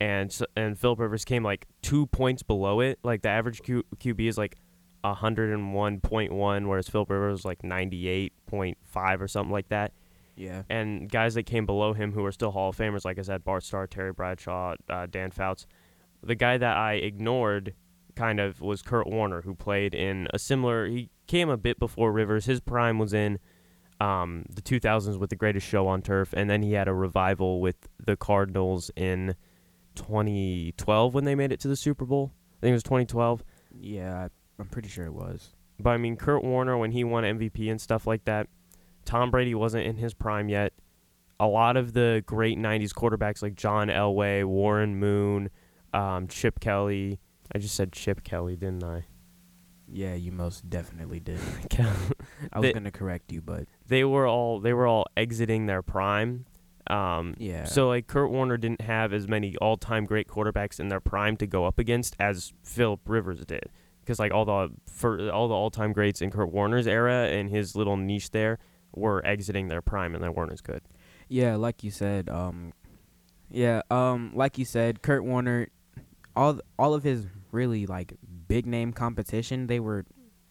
And 0.00 0.32
so, 0.32 0.46
and 0.56 0.78
Philip 0.78 0.98
Rivers 0.98 1.26
came 1.26 1.42
like 1.42 1.66
two 1.82 2.06
points 2.06 2.42
below 2.42 2.80
it. 2.80 2.98
Like 3.02 3.20
the 3.20 3.28
average 3.28 3.60
Q, 3.60 3.84
QB 3.98 4.28
is 4.28 4.38
like 4.38 4.56
101.1, 5.04 6.66
whereas 6.66 6.88
Philip 6.88 7.10
Rivers 7.10 7.32
was 7.32 7.44
like 7.44 7.60
98.5 7.60 9.20
or 9.20 9.28
something 9.28 9.52
like 9.52 9.68
that 9.68 9.92
yeah. 10.40 10.62
and 10.70 11.10
guys 11.10 11.34
that 11.34 11.44
came 11.44 11.66
below 11.66 11.92
him 11.92 12.12
who 12.12 12.24
are 12.24 12.32
still 12.32 12.50
Hall 12.50 12.70
of 12.70 12.76
Famers, 12.76 13.04
like 13.04 13.18
I 13.18 13.22
said, 13.22 13.44
Bart 13.44 13.62
Starr, 13.62 13.86
Terry 13.86 14.12
Bradshaw, 14.12 14.74
uh, 14.88 15.06
Dan 15.06 15.30
Fouts. 15.30 15.66
The 16.22 16.34
guy 16.34 16.58
that 16.58 16.76
I 16.76 16.94
ignored 16.94 17.74
kind 18.16 18.40
of 18.40 18.60
was 18.60 18.82
Kurt 18.82 19.06
Warner, 19.06 19.42
who 19.42 19.54
played 19.54 19.94
in 19.94 20.28
a 20.32 20.38
similar. 20.38 20.86
He 20.86 21.10
came 21.26 21.48
a 21.48 21.56
bit 21.56 21.78
before 21.78 22.12
Rivers. 22.12 22.46
His 22.46 22.60
prime 22.60 22.98
was 22.98 23.12
in 23.12 23.38
um, 24.00 24.46
the 24.48 24.62
2000s 24.62 25.18
with 25.18 25.30
The 25.30 25.36
Greatest 25.36 25.66
Show 25.66 25.86
on 25.86 26.02
Turf, 26.02 26.32
and 26.32 26.48
then 26.48 26.62
he 26.62 26.72
had 26.72 26.88
a 26.88 26.94
revival 26.94 27.60
with 27.60 27.88
the 27.98 28.16
Cardinals 28.16 28.90
in 28.96 29.34
2012 29.94 31.14
when 31.14 31.24
they 31.24 31.34
made 31.34 31.52
it 31.52 31.60
to 31.60 31.68
the 31.68 31.76
Super 31.76 32.04
Bowl. 32.04 32.32
I 32.58 32.60
think 32.60 32.70
it 32.70 32.74
was 32.74 32.82
2012. 32.82 33.44
Yeah, 33.78 34.28
I'm 34.58 34.66
pretty 34.66 34.88
sure 34.88 35.06
it 35.06 35.14
was. 35.14 35.50
But 35.78 35.90
I 35.90 35.96
mean, 35.96 36.16
Kurt 36.16 36.44
Warner, 36.44 36.76
when 36.76 36.92
he 36.92 37.04
won 37.04 37.24
MVP 37.24 37.70
and 37.70 37.80
stuff 37.80 38.06
like 38.06 38.24
that, 38.24 38.48
Tom 39.10 39.30
Brady 39.32 39.56
wasn't 39.56 39.84
in 39.86 39.96
his 39.96 40.14
prime 40.14 40.48
yet. 40.48 40.72
A 41.40 41.46
lot 41.46 41.76
of 41.76 41.94
the 41.94 42.22
great 42.26 42.58
90s 42.58 42.92
quarterbacks 42.92 43.42
like 43.42 43.54
John 43.56 43.88
Elway, 43.88 44.44
Warren 44.44 44.96
Moon, 45.00 45.50
um, 45.92 46.28
Chip 46.28 46.60
Kelly. 46.60 47.18
I 47.52 47.58
just 47.58 47.74
said 47.74 47.90
Chip 47.92 48.22
Kelly, 48.22 48.54
didn't 48.54 48.84
I? 48.84 49.06
Yeah, 49.92 50.14
you 50.14 50.30
most 50.30 50.70
definitely 50.70 51.18
did. 51.18 51.40
I 51.80 52.58
was 52.60 52.62
They- 52.62 52.72
gonna 52.72 52.92
correct 52.92 53.32
you, 53.32 53.40
but 53.40 53.64
they 53.88 54.04
were 54.04 54.28
all 54.28 54.60
they 54.60 54.72
were 54.72 54.86
all 54.86 55.06
exiting 55.16 55.66
their 55.66 55.82
prime. 55.82 56.44
Um, 56.86 57.34
yeah. 57.38 57.64
So 57.64 57.88
like 57.88 58.06
Kurt 58.06 58.30
Warner 58.30 58.56
didn't 58.56 58.82
have 58.82 59.12
as 59.12 59.26
many 59.26 59.56
all-time 59.56 60.06
great 60.06 60.28
quarterbacks 60.28 60.78
in 60.78 60.88
their 60.88 61.00
prime 61.00 61.36
to 61.38 61.46
go 61.48 61.64
up 61.64 61.78
against 61.80 62.14
as 62.20 62.52
Philip 62.62 63.00
Rivers 63.06 63.44
did, 63.44 63.64
because 64.02 64.20
like 64.20 64.32
all 64.32 64.44
the 64.44 64.70
for 64.86 65.28
all 65.30 65.48
the 65.48 65.54
all-time 65.54 65.92
greats 65.92 66.22
in 66.22 66.30
Kurt 66.30 66.52
Warner's 66.52 66.86
era 66.86 67.26
and 67.26 67.50
his 67.50 67.74
little 67.74 67.96
niche 67.96 68.30
there 68.30 68.58
were 68.94 69.24
exiting 69.26 69.68
their 69.68 69.82
prime 69.82 70.14
and 70.14 70.22
they 70.22 70.28
weren't 70.28 70.52
as 70.52 70.60
good. 70.60 70.82
Yeah, 71.28 71.56
like 71.56 71.84
you 71.84 71.90
said, 71.90 72.28
um, 72.28 72.72
yeah, 73.50 73.82
um, 73.90 74.32
like 74.34 74.58
you 74.58 74.64
said, 74.64 75.02
Kurt 75.02 75.24
Warner, 75.24 75.68
all 76.36 76.60
all 76.78 76.94
of 76.94 77.02
his 77.02 77.26
really 77.52 77.86
like 77.86 78.14
big 78.48 78.66
name 78.66 78.92
competition, 78.92 79.66
they 79.66 79.80
were 79.80 80.04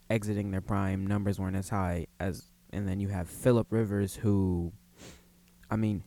exiting 0.10 0.52
their 0.52 0.62
prime. 0.62 1.06
Numbers 1.06 1.40
weren't 1.40 1.56
as 1.56 1.70
high 1.70 2.08
as, 2.20 2.52
and 2.72 2.88
then 2.88 3.00
you 3.00 3.10
have 3.10 3.30
Philip 3.30 3.68
Rivers, 3.70 4.16
who, 4.16 4.74
I 5.70 5.76
mean, 5.76 6.04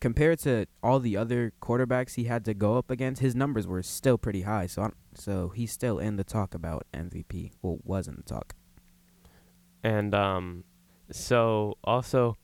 compared 0.00 0.38
to 0.40 0.66
all 0.82 1.00
the 1.00 1.16
other 1.16 1.52
quarterbacks 1.60 2.14
he 2.14 2.24
had 2.24 2.44
to 2.44 2.54
go 2.54 2.76
up 2.76 2.90
against, 2.90 3.20
his 3.20 3.34
numbers 3.34 3.66
were 3.66 3.82
still 3.82 4.18
pretty 4.18 4.42
high. 4.42 4.66
So, 4.66 4.82
I, 4.82 4.90
so 5.14 5.48
he's 5.48 5.72
still 5.72 5.98
in 5.98 6.16
the 6.16 6.24
talk 6.24 6.54
about 6.54 6.86
MVP. 6.92 7.52
Well, 7.62 7.78
was 7.84 8.06
in 8.06 8.16
the 8.16 8.22
talk. 8.22 8.54
And 9.82 10.14
um, 10.14 10.64
so 11.10 11.76
also, 11.84 12.36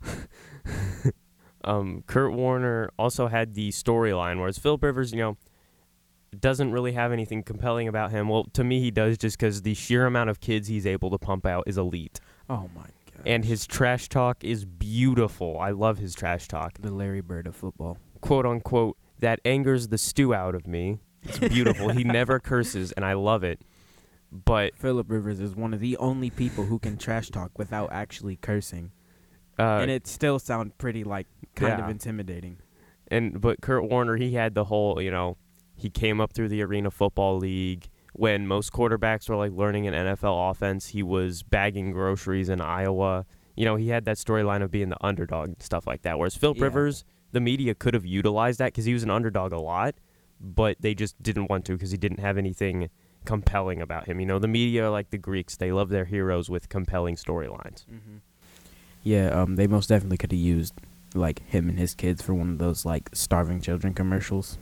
um, 1.64 2.02
Kurt 2.06 2.32
Warner 2.32 2.90
also 2.98 3.28
had 3.28 3.54
the 3.54 3.70
storyline, 3.70 4.38
whereas 4.38 4.58
Philip 4.58 4.82
Rivers, 4.82 5.12
you 5.12 5.18
know, 5.18 5.36
doesn't 6.38 6.70
really 6.72 6.92
have 6.92 7.12
anything 7.12 7.42
compelling 7.42 7.88
about 7.88 8.10
him. 8.12 8.28
Well, 8.28 8.44
to 8.52 8.62
me, 8.64 8.80
he 8.80 8.90
does 8.90 9.18
just 9.18 9.38
because 9.38 9.62
the 9.62 9.74
sheer 9.74 10.06
amount 10.06 10.30
of 10.30 10.40
kids 10.40 10.68
he's 10.68 10.86
able 10.86 11.10
to 11.10 11.18
pump 11.18 11.44
out 11.44 11.64
is 11.66 11.76
elite, 11.76 12.20
Oh 12.48 12.68
my 12.74 12.82
god. 12.82 13.26
and 13.26 13.44
his 13.44 13.66
trash 13.66 14.08
talk 14.08 14.44
is 14.44 14.64
beautiful. 14.64 15.58
I 15.58 15.70
love 15.70 15.98
his 15.98 16.14
trash 16.14 16.46
talk, 16.48 16.78
the 16.78 16.92
Larry 16.92 17.20
Bird 17.20 17.46
of 17.46 17.56
football. 17.56 17.98
quote 18.20 18.46
unquote. 18.46 18.96
That 19.18 19.38
angers 19.44 19.88
the 19.88 19.98
stew 19.98 20.32
out 20.32 20.54
of 20.54 20.66
me. 20.66 20.98
It's 21.24 21.38
beautiful. 21.38 21.90
he 21.90 22.04
never 22.04 22.40
curses, 22.40 22.90
and 22.92 23.04
I 23.04 23.12
love 23.12 23.44
it. 23.44 23.60
But 24.32 24.76
Philip 24.76 25.10
Rivers 25.10 25.40
is 25.40 25.56
one 25.56 25.74
of 25.74 25.80
the 25.80 25.96
only 25.96 26.30
people 26.30 26.64
who 26.64 26.78
can 26.78 26.96
trash 26.96 27.30
talk 27.30 27.58
without 27.58 27.90
actually 27.92 28.36
cursing, 28.36 28.92
uh, 29.58 29.78
and 29.82 29.90
it 29.90 30.06
still 30.06 30.38
sound 30.38 30.78
pretty 30.78 31.02
like 31.04 31.26
kind 31.56 31.80
of 31.80 31.88
intimidating. 31.88 32.58
and 33.08 33.40
but 33.40 33.60
Kurt 33.60 33.88
Warner, 33.90 34.16
he 34.16 34.34
had 34.34 34.54
the 34.54 34.64
whole, 34.64 35.00
you 35.02 35.10
know, 35.10 35.36
he 35.74 35.90
came 35.90 36.20
up 36.20 36.32
through 36.32 36.48
the 36.48 36.62
Arena 36.62 36.90
Football 36.90 37.38
League 37.38 37.88
when 38.12 38.46
most 38.46 38.72
quarterbacks 38.72 39.28
were 39.28 39.36
like 39.36 39.52
learning 39.52 39.86
an 39.88 39.94
NFL 39.94 40.50
offense. 40.52 40.88
He 40.88 41.02
was 41.02 41.42
bagging 41.42 41.90
groceries 41.90 42.48
in 42.48 42.60
Iowa. 42.60 43.26
You 43.56 43.64
know, 43.64 43.74
he 43.76 43.88
had 43.88 44.04
that 44.04 44.16
storyline 44.16 44.62
of 44.62 44.70
being 44.70 44.90
the 44.90 44.96
underdog 45.04 45.48
and 45.48 45.62
stuff 45.62 45.86
like 45.86 46.02
that. 46.02 46.18
Whereas 46.18 46.36
Philip 46.36 46.58
Yeah. 46.58 46.64
Rivers, 46.64 47.04
the 47.32 47.40
media 47.40 47.74
could 47.74 47.94
have 47.94 48.06
utilized 48.06 48.58
that 48.60 48.66
because 48.66 48.84
he 48.84 48.92
was 48.92 49.02
an 49.02 49.10
underdog 49.10 49.52
a 49.52 49.58
lot, 49.60 49.96
but 50.40 50.76
they 50.80 50.94
just 50.94 51.20
didn't 51.22 51.48
want 51.50 51.64
to 51.66 51.72
because 51.72 51.90
he 51.90 51.96
didn't 51.98 52.20
have 52.20 52.38
anything 52.38 52.90
compelling 53.24 53.80
about 53.80 54.06
him. 54.06 54.20
You 54.20 54.26
know, 54.26 54.38
the 54.38 54.48
media 54.48 54.90
like 54.90 55.10
the 55.10 55.18
Greeks; 55.18 55.56
they 55.56 55.72
love 55.72 55.88
their 55.88 56.04
heroes 56.04 56.48
with 56.48 56.68
compelling 56.68 57.16
storylines. 57.16 57.84
Mm-hmm. 57.86 58.18
Yeah, 59.02 59.28
um, 59.28 59.56
they 59.56 59.66
most 59.66 59.88
definitely 59.88 60.18
could 60.18 60.32
have 60.32 60.40
used 60.40 60.74
like 61.14 61.46
him 61.48 61.68
and 61.68 61.78
his 61.78 61.94
kids 61.94 62.22
for 62.22 62.34
one 62.34 62.50
of 62.50 62.58
those 62.58 62.84
like 62.84 63.10
starving 63.12 63.60
children 63.60 63.94
commercials. 63.94 64.58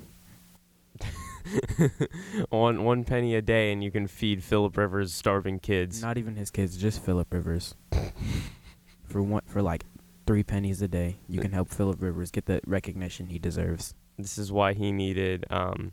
one 2.50 2.84
one 2.84 3.04
penny 3.04 3.34
a 3.34 3.42
day, 3.42 3.72
and 3.72 3.82
you 3.82 3.90
can 3.90 4.06
feed 4.06 4.42
Philip 4.42 4.76
Rivers 4.76 5.14
starving 5.14 5.58
kids. 5.58 6.02
Not 6.02 6.18
even 6.18 6.36
his 6.36 6.50
kids, 6.50 6.76
just 6.76 7.02
Philip 7.04 7.32
Rivers. 7.32 7.74
for 9.04 9.22
one, 9.22 9.42
for 9.46 9.62
like 9.62 9.84
three 10.26 10.42
pennies 10.42 10.82
a 10.82 10.88
day, 10.88 11.16
you 11.28 11.40
can 11.40 11.52
help 11.52 11.70
Philip 11.70 12.02
Rivers 12.02 12.30
get 12.30 12.46
the 12.46 12.60
recognition 12.66 13.28
he 13.28 13.38
deserves. 13.38 13.94
This 14.18 14.36
is 14.36 14.52
why 14.52 14.74
he 14.74 14.92
needed 14.92 15.46
um 15.50 15.92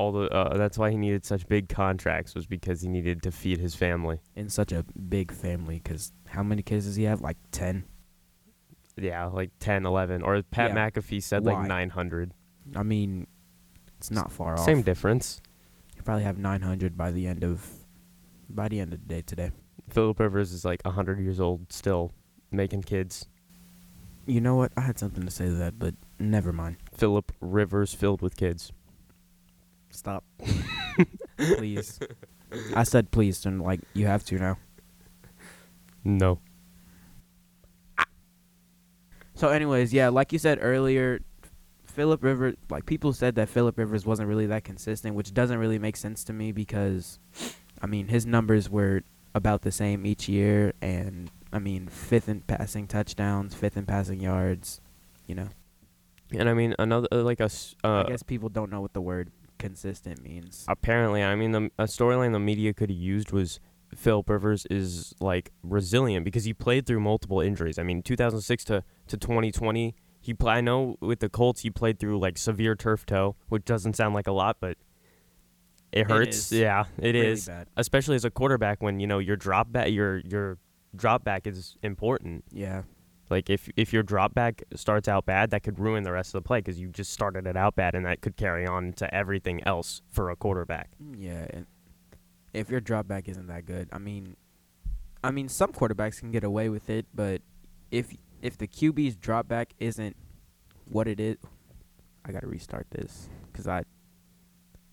all 0.00 0.12
the 0.12 0.30
uh, 0.34 0.56
that's 0.56 0.78
why 0.78 0.90
he 0.90 0.96
needed 0.96 1.26
such 1.26 1.46
big 1.46 1.68
contracts 1.68 2.34
was 2.34 2.46
because 2.46 2.80
he 2.80 2.88
needed 2.88 3.22
to 3.22 3.30
feed 3.30 3.58
his 3.58 3.74
family. 3.74 4.18
In 4.34 4.48
such 4.48 4.72
a 4.72 4.82
big 5.08 5.30
family, 5.30 5.78
because 5.82 6.12
how 6.26 6.42
many 6.42 6.62
kids 6.62 6.86
does 6.86 6.96
he 6.96 7.04
have? 7.04 7.20
Like 7.20 7.36
ten. 7.52 7.84
Yeah, 8.96 9.26
like 9.26 9.50
10, 9.60 9.86
11 9.86 10.22
or 10.22 10.42
Pat 10.42 10.70
Yeah. 10.70 10.90
McAfee 10.90 11.22
said 11.22 11.44
Why? 11.44 11.54
like 11.54 11.68
900. 11.68 12.34
I 12.76 12.82
mean, 12.82 13.26
it's 13.96 14.10
not 14.10 14.30
far 14.30 14.54
off. 14.54 14.64
Same 14.64 14.82
difference. 14.82 15.40
You 15.96 16.02
probably 16.02 16.24
have 16.24 16.38
nine 16.38 16.62
hundred 16.62 16.96
by 16.96 17.10
the 17.10 17.26
end 17.26 17.44
of 17.44 17.66
by 18.48 18.68
the 18.68 18.80
end 18.80 18.92
of 18.92 19.00
the 19.00 19.06
day 19.14 19.22
today. 19.22 19.52
Philip 19.90 20.18
Rivers 20.18 20.52
is 20.52 20.64
like 20.64 20.82
100 20.84 21.18
years 21.20 21.40
old 21.40 21.72
still 21.72 22.12
making 22.50 22.82
kids. 22.82 23.26
You 24.26 24.40
know 24.40 24.56
what? 24.56 24.72
I 24.76 24.82
had 24.82 24.98
something 24.98 25.24
to 25.24 25.30
say 25.30 25.46
to 25.46 25.54
that, 25.56 25.78
but 25.78 25.94
never 26.18 26.52
mind. 26.52 26.76
Philip 26.94 27.32
Rivers 27.40 27.94
filled 27.94 28.22
with 28.22 28.36
kids. 28.36 28.72
Stop. 29.90 30.24
please. 31.36 31.98
I 32.74 32.82
said 32.84 33.10
please, 33.10 33.44
and 33.46 33.60
like 33.62 33.80
you 33.94 34.06
have 34.06 34.24
to 34.24 34.36
now. 34.38 34.58
No. 36.04 36.40
So, 39.34 39.48
anyways, 39.48 39.92
yeah, 39.92 40.08
like 40.08 40.32
you 40.32 40.38
said 40.38 40.58
earlier, 40.60 41.20
Philip 41.84 42.22
Rivers, 42.22 42.56
like 42.68 42.86
people 42.86 43.12
said 43.12 43.36
that 43.36 43.48
Philip 43.48 43.78
Rivers 43.78 44.04
wasn't 44.04 44.28
really 44.28 44.46
that 44.46 44.64
consistent, 44.64 45.14
which 45.14 45.32
doesn't 45.32 45.58
really 45.58 45.78
make 45.78 45.96
sense 45.96 46.24
to 46.24 46.32
me 46.32 46.52
because, 46.52 47.18
I 47.80 47.86
mean, 47.86 48.08
his 48.08 48.26
numbers 48.26 48.68
were 48.68 49.02
about 49.34 49.62
the 49.62 49.72
same 49.72 50.04
each 50.04 50.28
year, 50.28 50.74
and 50.82 51.30
I 51.52 51.58
mean, 51.58 51.88
fifth 51.88 52.28
in 52.28 52.40
passing 52.42 52.86
touchdowns, 52.86 53.54
fifth 53.54 53.76
in 53.76 53.86
passing 53.86 54.20
yards, 54.20 54.80
you 55.26 55.34
know. 55.34 55.48
And 56.32 56.48
I 56.48 56.54
mean 56.54 56.76
another 56.78 57.08
uh, 57.10 57.22
like 57.22 57.40
a 57.40 57.44
s- 57.44 57.74
uh, 57.82 58.04
I 58.06 58.08
guess 58.08 58.22
people 58.22 58.48
don't 58.50 58.70
know 58.70 58.80
what 58.80 58.92
the 58.92 59.00
word 59.00 59.32
consistent 59.60 60.22
means. 60.22 60.64
apparently 60.68 61.22
i 61.22 61.34
mean 61.34 61.52
the 61.52 61.70
a 61.78 61.84
storyline 61.84 62.32
the 62.32 62.38
media 62.40 62.72
could 62.74 62.90
have 62.90 62.98
used 62.98 63.30
was 63.32 63.60
philip 63.94 64.28
rivers 64.28 64.66
is 64.70 65.14
like 65.20 65.50
resilient 65.62 66.24
because 66.24 66.44
he 66.44 66.52
played 66.54 66.86
through 66.86 67.00
multiple 67.00 67.40
injuries 67.40 67.78
i 67.78 67.82
mean 67.82 68.02
2006 68.02 68.64
to, 68.64 68.82
to 69.06 69.16
2020 69.16 69.94
he 70.20 70.32
pl- 70.34 70.48
i 70.48 70.60
know 70.60 70.96
with 71.00 71.20
the 71.20 71.28
colts 71.28 71.60
he 71.62 71.70
played 71.70 71.98
through 71.98 72.18
like 72.18 72.38
severe 72.38 72.74
turf 72.74 73.04
toe 73.06 73.36
which 73.48 73.64
doesn't 73.64 73.94
sound 73.94 74.14
like 74.14 74.26
a 74.26 74.32
lot 74.32 74.56
but 74.60 74.76
it 75.92 76.08
hurts 76.08 76.52
is. 76.52 76.58
yeah 76.60 76.84
it 76.98 77.14
is. 77.16 77.48
really 77.48 77.58
bad. 77.58 77.68
especially 77.76 78.14
as 78.16 78.24
a 78.24 78.30
quarterback 78.30 78.80
when 78.82 79.00
you 79.00 79.06
know 79.06 79.18
your 79.18 79.36
drop 79.36 79.72
back 79.72 79.90
your 79.90 80.18
your 80.18 80.56
drop 80.94 81.24
back 81.24 81.46
is 81.46 81.76
important 81.82 82.44
Yeah. 82.52 82.82
Like 83.30 83.48
if 83.48 83.68
if 83.76 83.92
your 83.92 84.02
drop 84.02 84.34
back 84.34 84.62
starts 84.74 85.08
out 85.08 85.24
bad 85.26 85.50
that 85.50 85.62
could 85.62 85.78
ruin 85.78 86.02
the 86.02 86.12
rest 86.12 86.34
of 86.34 86.42
the 86.42 86.46
play 86.46 86.58
because 86.58 86.78
you 86.78 86.88
just 86.88 87.12
started 87.12 87.46
it 87.46 87.56
out 87.56 87.76
bad 87.76 87.94
and 87.94 88.04
that 88.04 88.20
could 88.20 88.36
carry 88.36 88.66
on 88.66 88.92
to 88.92 89.12
everything 89.14 89.62
else 89.64 90.02
for 90.10 90.30
a 90.30 90.36
quarterback 90.36 90.90
mm, 91.02 91.14
Yeah, 91.16 91.46
and 91.50 91.66
if 92.52 92.68
your 92.68 92.80
drop 92.80 93.06
back 93.06 93.28
isn't 93.28 93.46
that 93.46 93.64
good, 93.64 93.88
I 93.92 93.98
mean, 93.98 94.36
I 95.22 95.30
mean 95.30 95.48
some 95.48 95.72
quarterbacks 95.72 96.18
can 96.18 96.30
get 96.32 96.42
away 96.44 96.68
with 96.68 96.90
it, 96.90 97.06
but 97.14 97.42
if 97.90 98.14
if 98.42 98.58
the 98.58 98.66
QB's 98.66 99.16
drop 99.16 99.46
back 99.46 99.74
isn't 99.78 100.16
what 100.86 101.06
it 101.06 101.20
is, 101.20 101.36
I 102.24 102.32
gotta 102.32 102.48
restart 102.48 102.86
this 102.90 103.28
because 103.50 103.68
I 103.68 103.84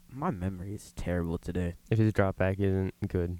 my 0.10 0.32
memory 0.32 0.74
is 0.74 0.94
terrible 0.96 1.38
today. 1.38 1.75
if 1.89 1.98
his 1.98 2.13
drop 2.13 2.38
back 2.38 2.60
isn't 2.60 2.94
good. 3.08 3.39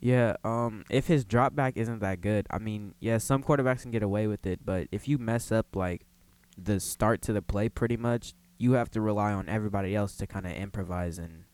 Yeah, 0.00 0.36
um, 0.44 0.84
if 0.90 1.06
his 1.08 1.24
drop 1.24 1.54
back 1.54 1.76
isn't 1.76 1.98
that 2.00 2.20
good, 2.20 2.46
I 2.50 2.58
mean, 2.58 2.94
yeah, 3.00 3.18
some 3.18 3.42
quarterbacks 3.42 3.82
can 3.82 3.90
get 3.90 4.02
away 4.02 4.26
with 4.26 4.46
it, 4.46 4.60
but 4.64 4.88
if 4.90 5.06
you 5.06 5.18
mess 5.18 5.52
up 5.52 5.76
like 5.76 6.06
the 6.56 6.80
start 6.80 7.20
to 7.22 7.32
the 7.32 7.42
play, 7.42 7.68
pretty 7.68 7.96
much, 7.96 8.34
you 8.58 8.72
have 8.72 8.90
to 8.92 9.00
rely 9.00 9.32
on 9.32 9.48
everybody 9.48 9.94
else 9.94 10.16
to 10.16 10.26
kind 10.26 10.46
of 10.46 10.52
improvise 10.52 11.18
and 11.18 11.44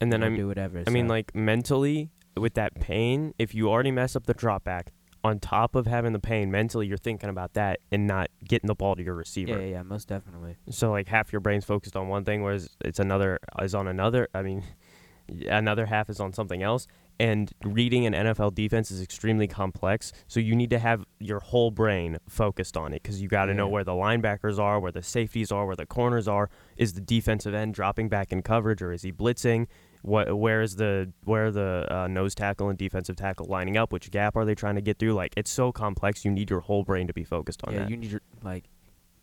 And 0.00 0.12
then 0.12 0.22
I 0.22 0.28
mean, 0.28 0.38
do 0.38 0.48
whatever. 0.48 0.82
I 0.86 0.90
mean, 0.90 1.08
like 1.08 1.34
mentally 1.34 2.10
with 2.36 2.54
that 2.54 2.74
pain, 2.80 3.34
if 3.38 3.54
you 3.54 3.68
already 3.68 3.90
mess 3.90 4.16
up 4.16 4.26
the 4.26 4.34
drop 4.34 4.64
back, 4.64 4.92
on 5.24 5.38
top 5.38 5.76
of 5.76 5.86
having 5.86 6.12
the 6.12 6.18
pain, 6.18 6.50
mentally 6.50 6.86
you're 6.86 6.96
thinking 6.96 7.30
about 7.30 7.52
that 7.54 7.78
and 7.92 8.06
not 8.06 8.28
getting 8.44 8.66
the 8.66 8.74
ball 8.74 8.96
to 8.96 9.02
your 9.02 9.14
receiver. 9.14 9.52
yeah, 9.52 9.58
yeah, 9.58 9.70
yeah, 9.76 9.82
most 9.82 10.08
definitely. 10.08 10.56
So 10.70 10.90
like 10.90 11.06
half 11.08 11.32
your 11.32 11.40
brain's 11.40 11.64
focused 11.64 11.96
on 11.96 12.08
one 12.08 12.24
thing, 12.24 12.42
whereas 12.42 12.68
it's 12.84 12.98
another 12.98 13.38
is 13.60 13.74
on 13.74 13.86
another. 13.86 14.28
I 14.34 14.42
mean, 14.42 14.64
another 15.48 15.86
half 15.86 16.10
is 16.10 16.18
on 16.18 16.32
something 16.32 16.62
else. 16.62 16.86
And 17.20 17.52
reading 17.64 18.06
an 18.06 18.14
NFL 18.14 18.54
defense 18.54 18.90
is 18.90 19.00
extremely 19.00 19.46
complex, 19.46 20.12
so 20.26 20.40
you 20.40 20.56
need 20.56 20.70
to 20.70 20.78
have 20.78 21.04
your 21.20 21.40
whole 21.40 21.70
brain 21.70 22.18
focused 22.28 22.76
on 22.76 22.92
it 22.92 23.02
because 23.02 23.22
you 23.22 23.28
got 23.28 23.46
to 23.46 23.54
know 23.54 23.68
where 23.68 23.84
the 23.84 23.92
linebackers 23.92 24.58
are, 24.58 24.80
where 24.80 24.90
the 24.90 25.02
safeties 25.02 25.52
are, 25.52 25.66
where 25.66 25.76
the 25.76 25.86
corners 25.86 26.26
are. 26.26 26.50
Is 26.76 26.94
the 26.94 27.00
defensive 27.00 27.54
end 27.54 27.74
dropping 27.74 28.08
back 28.08 28.32
in 28.32 28.42
coverage, 28.42 28.82
or 28.82 28.92
is 28.92 29.02
he 29.02 29.12
blitzing? 29.12 29.66
What 30.02 30.36
where 30.36 30.62
is 30.62 30.76
the 30.76 31.12
where 31.24 31.52
the 31.52 31.86
uh, 31.88 32.08
nose 32.08 32.34
tackle 32.34 32.68
and 32.68 32.76
defensive 32.76 33.14
tackle 33.14 33.46
lining 33.46 33.76
up? 33.76 33.92
Which 33.92 34.10
gap 34.10 34.36
are 34.36 34.44
they 34.44 34.56
trying 34.56 34.74
to 34.74 34.80
get 34.80 34.98
through? 34.98 35.14
Like 35.14 35.34
it's 35.36 35.50
so 35.50 35.70
complex. 35.70 36.24
You 36.24 36.32
need 36.32 36.50
your 36.50 36.60
whole 36.60 36.82
brain 36.82 37.06
to 37.06 37.12
be 37.12 37.24
focused 37.24 37.62
on 37.64 37.72
yeah, 37.72 37.80
that. 37.80 37.90
you 37.90 37.96
need 37.96 38.10
your 38.10 38.22
like, 38.42 38.64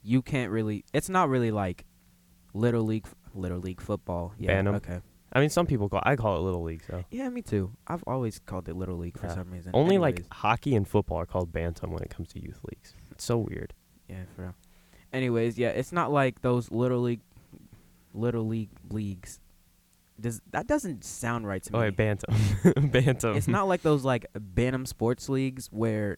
you 0.03 0.21
can't 0.21 0.51
really. 0.51 0.85
It's 0.93 1.09
not 1.09 1.27
really 1.27 1.51
like 1.51 1.85
little 2.53 2.83
league, 2.83 3.07
little 3.33 3.59
league 3.59 3.81
football. 3.81 4.33
Yeah, 4.39 4.53
Bantam. 4.53 4.75
okay. 4.75 4.99
I 5.31 5.39
mean, 5.39 5.49
some 5.49 5.65
people 5.67 5.89
call 5.89 6.01
I 6.03 6.15
call 6.15 6.37
it 6.37 6.41
little 6.41 6.63
league. 6.63 6.83
So 6.87 7.03
Yeah, 7.11 7.29
me 7.29 7.41
too. 7.41 7.71
I've 7.87 8.03
always 8.07 8.39
called 8.39 8.67
it 8.67 8.75
little 8.75 8.97
league 8.97 9.17
for 9.17 9.27
Yeah. 9.27 9.35
some 9.35 9.51
reason. 9.51 9.71
only 9.75 9.97
like 9.97 10.23
hockey 10.31 10.75
and 10.75 10.87
football 10.87 11.17
are 11.19 11.25
called 11.25 11.51
bantam 11.51 11.91
when 11.91 12.01
it 12.03 12.09
comes 12.09 12.29
to 12.29 12.41
youth 12.41 12.59
leagues. 12.69 12.93
It's 13.11 13.23
so 13.23 13.37
weird. 13.37 13.73
Yeah, 14.07 14.23
for 14.35 14.41
real. 14.41 14.55
Anyways, 15.13 15.57
yeah, 15.57 15.69
it's 15.69 15.91
not 15.91 16.11
like 16.11 16.41
those 16.41 16.71
little 16.71 16.99
league, 17.01 17.21
little 18.13 18.47
league 18.47 18.69
leagues. 18.89 19.39
Does 20.19 20.41
that 20.51 20.67
doesn't 20.67 21.03
sound 21.05 21.47
right 21.47 21.63
to 21.63 21.75
Oh, 21.75 21.79
me? 21.79 21.85
wait, 21.85 21.95
bantam, 21.95 22.35
bantam. 22.91 23.35
it's 23.37 23.47
not 23.47 23.67
like 23.67 23.81
those 23.83 24.03
like 24.03 24.25
Bantam 24.37 24.85
sports 24.85 25.29
leagues 25.29 25.67
where 25.71 26.17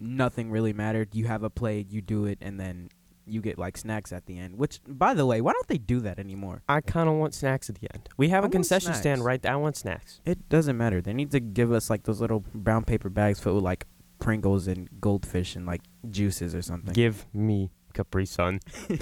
nothing 0.00 0.50
really 0.50 0.72
mattered. 0.72 1.14
You 1.14 1.26
have 1.26 1.42
a 1.42 1.50
play, 1.50 1.84
you 1.88 2.00
do 2.02 2.24
it, 2.24 2.38
and 2.40 2.58
then 2.58 2.88
you 3.30 3.40
get 3.40 3.58
like 3.58 3.76
snacks 3.76 4.12
at 4.12 4.26
the 4.26 4.38
end. 4.38 4.56
Which, 4.56 4.80
by 4.86 5.14
the 5.14 5.26
way, 5.26 5.40
why 5.40 5.52
don't 5.52 5.66
they 5.68 5.78
do 5.78 6.00
that 6.00 6.18
anymore? 6.18 6.62
I 6.68 6.80
kind 6.80 7.08
of 7.08 7.16
want 7.16 7.34
snacks 7.34 7.68
at 7.68 7.76
the 7.76 7.88
end. 7.92 8.08
We 8.16 8.28
have 8.30 8.44
I 8.44 8.48
a 8.48 8.50
concession 8.50 8.94
stand 8.94 9.24
right 9.24 9.40
there. 9.40 9.52
I 9.52 9.56
want 9.56 9.76
snacks. 9.76 10.20
It 10.24 10.48
doesn't 10.48 10.76
matter. 10.76 11.00
They 11.00 11.12
need 11.12 11.30
to 11.32 11.40
give 11.40 11.72
us 11.72 11.90
like 11.90 12.04
those 12.04 12.20
little 12.20 12.44
brown 12.54 12.84
paper 12.84 13.08
bags 13.08 13.40
filled 13.40 13.56
with 13.56 13.64
like 13.64 13.86
Pringles 14.18 14.66
and 14.66 14.88
goldfish 15.00 15.54
and 15.54 15.64
like 15.64 15.82
juices 16.10 16.54
or 16.54 16.62
something. 16.62 16.92
Give 16.92 17.26
me 17.32 17.70
Capri 17.94 18.26
Sun. 18.26 18.60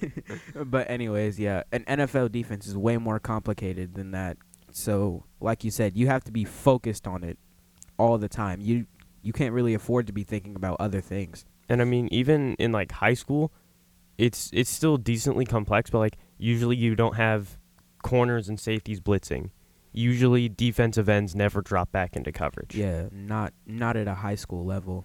but 0.54 0.88
anyways, 0.90 1.38
yeah, 1.38 1.62
an 1.72 1.84
NFL 1.84 2.30
defense 2.32 2.66
is 2.66 2.76
way 2.76 2.96
more 2.96 3.18
complicated 3.18 3.94
than 3.94 4.12
that. 4.12 4.36
So, 4.72 5.24
like 5.40 5.64
you 5.64 5.70
said, 5.70 5.96
you 5.96 6.06
have 6.06 6.22
to 6.24 6.32
be 6.32 6.44
focused 6.44 7.08
on 7.08 7.24
it 7.24 7.38
all 7.98 8.18
the 8.18 8.28
time. 8.28 8.60
You 8.60 8.86
you 9.22 9.32
can't 9.32 9.52
really 9.52 9.74
afford 9.74 10.06
to 10.06 10.12
be 10.12 10.24
thinking 10.24 10.56
about 10.56 10.76
other 10.80 11.00
things. 11.00 11.44
And 11.70 11.80
I 11.80 11.84
mean, 11.84 12.08
even 12.10 12.54
in 12.56 12.72
like 12.72 12.92
high 12.92 13.14
school, 13.14 13.52
it's 14.18 14.50
it's 14.52 14.68
still 14.70 14.96
decently 14.98 15.44
complex, 15.46 15.88
but 15.88 15.98
like 16.00 16.18
usually 16.36 16.76
you 16.76 16.94
don't 16.94 17.16
have 17.16 17.58
corners 18.02 18.48
and 18.48 18.58
safeties 18.60 19.00
blitzing. 19.00 19.50
Usually 19.92 20.48
defensive 20.48 21.08
ends 21.08 21.34
never 21.34 21.62
drop 21.62 21.90
back 21.90 22.14
into 22.16 22.30
coverage. 22.32 22.74
Yeah, 22.74 23.08
not 23.12 23.52
not 23.66 23.96
at 23.96 24.06
a 24.08 24.14
high 24.14 24.34
school 24.36 24.64
level, 24.64 25.04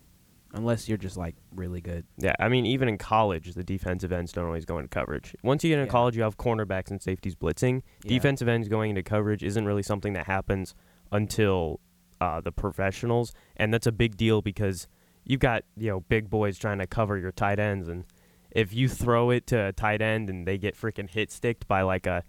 unless 0.53 0.87
you're 0.89 0.97
just 0.97 1.17
like 1.17 1.35
really 1.55 1.81
good. 1.81 2.05
Yeah, 2.17 2.33
I 2.39 2.49
mean, 2.49 2.65
even 2.65 2.87
in 2.89 2.97
college, 2.97 3.53
the 3.53 3.63
defensive 3.63 4.11
ends 4.11 4.31
don't 4.31 4.45
always 4.45 4.65
go 4.65 4.77
into 4.77 4.89
coverage. 4.89 5.35
Once 5.43 5.63
you 5.63 5.69
get 5.69 5.79
into 5.79 5.85
Yeah. 5.87 5.91
college, 5.91 6.15
you 6.17 6.23
have 6.23 6.37
cornerbacks 6.37 6.91
and 6.91 7.01
safeties 7.01 7.35
blitzing. 7.35 7.81
Yeah. 8.03 8.09
Defensive 8.09 8.47
ends 8.47 8.67
going 8.67 8.89
into 8.91 9.01
coverage 9.03 9.43
isn't 9.43 9.65
really 9.65 9.83
something 9.83 10.13
that 10.13 10.27
happens 10.27 10.75
until 11.11 11.79
uh, 12.21 12.41
the 12.41 12.51
professionals, 12.51 13.33
and 13.57 13.73
that's 13.73 13.87
a 13.87 13.91
big 13.91 14.17
deal 14.17 14.41
because 14.41 14.87
you've 15.25 15.39
got 15.39 15.63
you 15.75 15.89
know 15.89 15.99
big 16.01 16.29
boys 16.29 16.57
trying 16.57 16.79
to 16.79 16.87
cover 16.87 17.17
your 17.17 17.31
tight 17.31 17.59
ends, 17.59 17.87
and 17.87 18.05
if 18.51 18.73
you 18.73 18.87
throw 18.87 19.31
it 19.31 19.47
to 19.47 19.67
a 19.67 19.73
tight 19.73 20.01
end 20.01 20.29
and 20.29 20.47
they 20.47 20.57
get 20.57 20.75
freaking 20.75 21.09
hit 21.09 21.31
sticked 21.31 21.67
by 21.67 21.81
like 21.81 22.07
a 22.07 22.23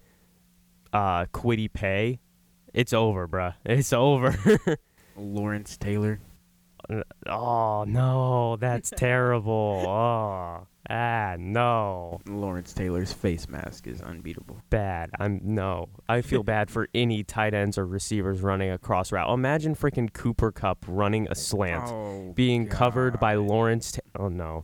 uh, 0.91 1.25
Kwity 1.27 1.71
Paye, 1.71 2.19
it's 2.73 2.93
over, 2.93 3.27
bruh. 3.27 3.53
It's 3.65 3.93
over. 3.93 4.35
Lawrence 5.15 5.77
Taylor. 5.77 6.19
Oh 7.27 7.83
no, 7.87 8.55
that's 8.57 8.89
terrible. 8.95 9.83
Oh, 9.85 10.67
ah, 10.89 11.35
no. 11.37 12.19
Lawrence 12.27 12.73
Taylor's 12.73 13.11
face 13.11 13.49
mask 13.49 13.87
is 13.87 14.01
unbeatable. 14.01 14.61
bad. 14.69 15.09
I'm 15.19 15.41
no. 15.43 15.89
I 16.07 16.21
feel 16.21 16.43
bad 16.55 16.69
for 16.69 16.87
any 16.95 17.23
tight 17.23 17.53
ends 17.53 17.77
or 17.77 17.85
receivers 17.85 18.41
running 18.41 18.71
a 18.71 18.77
cross 18.77 19.11
route. 19.11 19.29
Imagine 19.29 19.75
freaking 19.75 20.11
Cooper 20.13 20.51
Kupp 20.51 20.85
running 20.87 21.27
a 21.29 21.35
slant, 21.35 21.89
Oh, 21.89 22.31
being 22.35 22.67
covered 22.67 23.19
by 23.19 23.35
Lawrence. 23.35 23.91
Ta- 23.93 24.01
oh 24.17 24.29
no, 24.29 24.63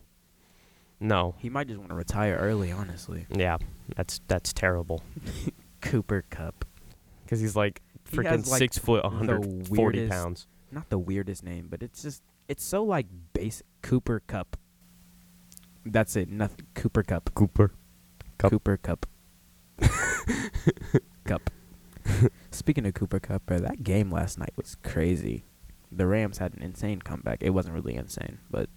no. 1.02 1.36
He 1.40 1.50
might 1.50 1.68
just 1.68 1.80
want 1.80 1.90
to 1.90 1.96
retire 1.96 2.38
early, 2.40 2.72
honestly. 2.72 3.26
Yeah, 3.30 3.58
that's 3.96 4.22
that's 4.28 4.54
terrible. 4.54 5.04
Cooper 5.82 6.24
Kupp. 6.30 6.64
Because 7.26 7.42
he's 7.42 7.56
like 7.58 7.82
freaking 8.10 8.28
has, 8.28 8.50
like, 8.50 8.60
six 8.60 8.78
foot, 8.78 9.04
140 9.04 9.70
weirdest- 9.82 10.12
pounds. 10.12 10.48
Not 10.74 10.90
the 10.90 10.98
weirdest 10.98 11.44
name, 11.44 11.68
but 11.70 11.84
it's 11.84 12.02
just 12.02 12.24
it's 12.48 12.64
so 12.64 12.84
like 12.84 13.08
basic. 13.34 13.66
Cooper 13.82 14.22
Kupp. 14.26 14.58
That's 15.86 16.16
it. 16.16 16.30
Nothing. 16.30 16.68
Cooper 16.74 17.04
Kupp. 17.04 17.34
Cooper. 17.36 17.72
Kupp. 18.38 18.52
Cooper 18.52 18.78
Kupp. 18.78 19.06
Kupp. 21.26 21.50
Speaking 22.52 22.86
of 22.86 22.94
Cooper 22.94 23.20
Kupp, 23.20 23.46
bro, 23.46 23.60
that 23.60 23.84
game 23.84 24.10
last 24.10 24.38
night 24.38 24.54
was 24.56 24.78
crazy. 24.84 25.46
The 25.92 26.08
Rams 26.08 26.38
had 26.40 26.54
an 26.54 26.62
insane 26.62 27.02
comeback. 27.02 27.44
It 27.44 27.52
wasn't 27.52 27.76
really 27.76 27.96
insane, 27.96 28.40
but 28.50 28.70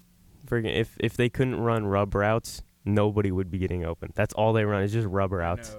Freaking 0.47 0.75
if 0.75 0.97
if 1.01 1.17
they 1.17 1.29
couldn't 1.29 1.61
run 1.61 1.87
rub 1.87 2.15
routes, 2.15 2.63
nobody 2.85 3.31
would 3.31 3.51
be 3.51 3.59
getting 3.59 3.85
open. 3.85 4.13
That's 4.15 4.33
all 4.35 4.53
they 4.53 4.65
run 4.65 4.83
is 4.83 4.93
just 4.93 5.07
rub 5.09 5.33
routes. 5.33 5.77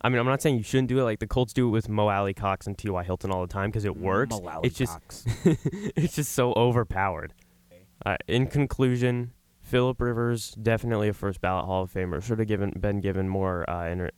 I 0.00 0.08
mean, 0.10 0.18
I'm 0.18 0.26
not 0.26 0.42
saying 0.42 0.56
you 0.56 0.62
shouldn't 0.62 0.88
do 0.88 0.98
it. 0.98 1.04
Like 1.04 1.18
the 1.18 1.26
Colts 1.26 1.52
do 1.52 1.68
it 1.68 1.70
with 1.70 1.88
Mo 1.88 2.08
Alie-Cox 2.08 2.66
and 2.66 2.76
T.Y. 2.76 3.04
Hilton 3.04 3.30
all 3.30 3.40
the 3.40 3.52
time 3.52 3.70
because 3.70 3.84
it 3.84 3.96
works. 3.96 4.34
Malali 4.34 4.66
It's 4.66 4.76
just 4.76 4.92
Cox. 4.92 5.24
it's 5.96 6.14
just 6.16 6.32
so 6.32 6.52
overpowered. 6.54 7.32
Uh, 8.04 8.16
in 8.28 8.46
conclusion, 8.46 9.32
Philip 9.62 10.00
Rivers 10.00 10.50
definitely 10.50 11.08
a 11.08 11.14
first 11.14 11.40
ballot 11.40 11.64
Hall 11.64 11.82
of 11.84 11.92
Famer. 11.92 12.22
Should 12.22 12.38
have 12.38 12.48
given 12.48 12.74
been 12.78 13.00
given 13.00 13.28
more 13.28 13.68
uh, 13.68 13.88
inter- 13.88 14.10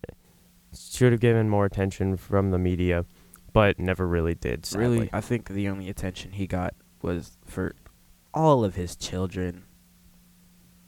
should 0.77 1.13
have 1.13 1.21
given 1.21 1.49
more 1.49 1.65
attention 1.65 2.17
from 2.17 2.51
the 2.51 2.59
media, 2.59 3.05
but 3.53 3.79
never 3.79 4.07
really 4.07 4.35
did. 4.35 4.67
Sadly. 4.67 4.87
really, 4.87 5.11
I 5.13 5.21
think 5.21 5.49
the 5.49 5.69
only 5.69 5.89
attention 5.89 6.33
he 6.33 6.47
got 6.49 6.75
was 7.01 7.39
for 7.45 7.77
all 8.35 8.65
of 8.65 8.75
his 8.75 8.97
children. 8.97 9.65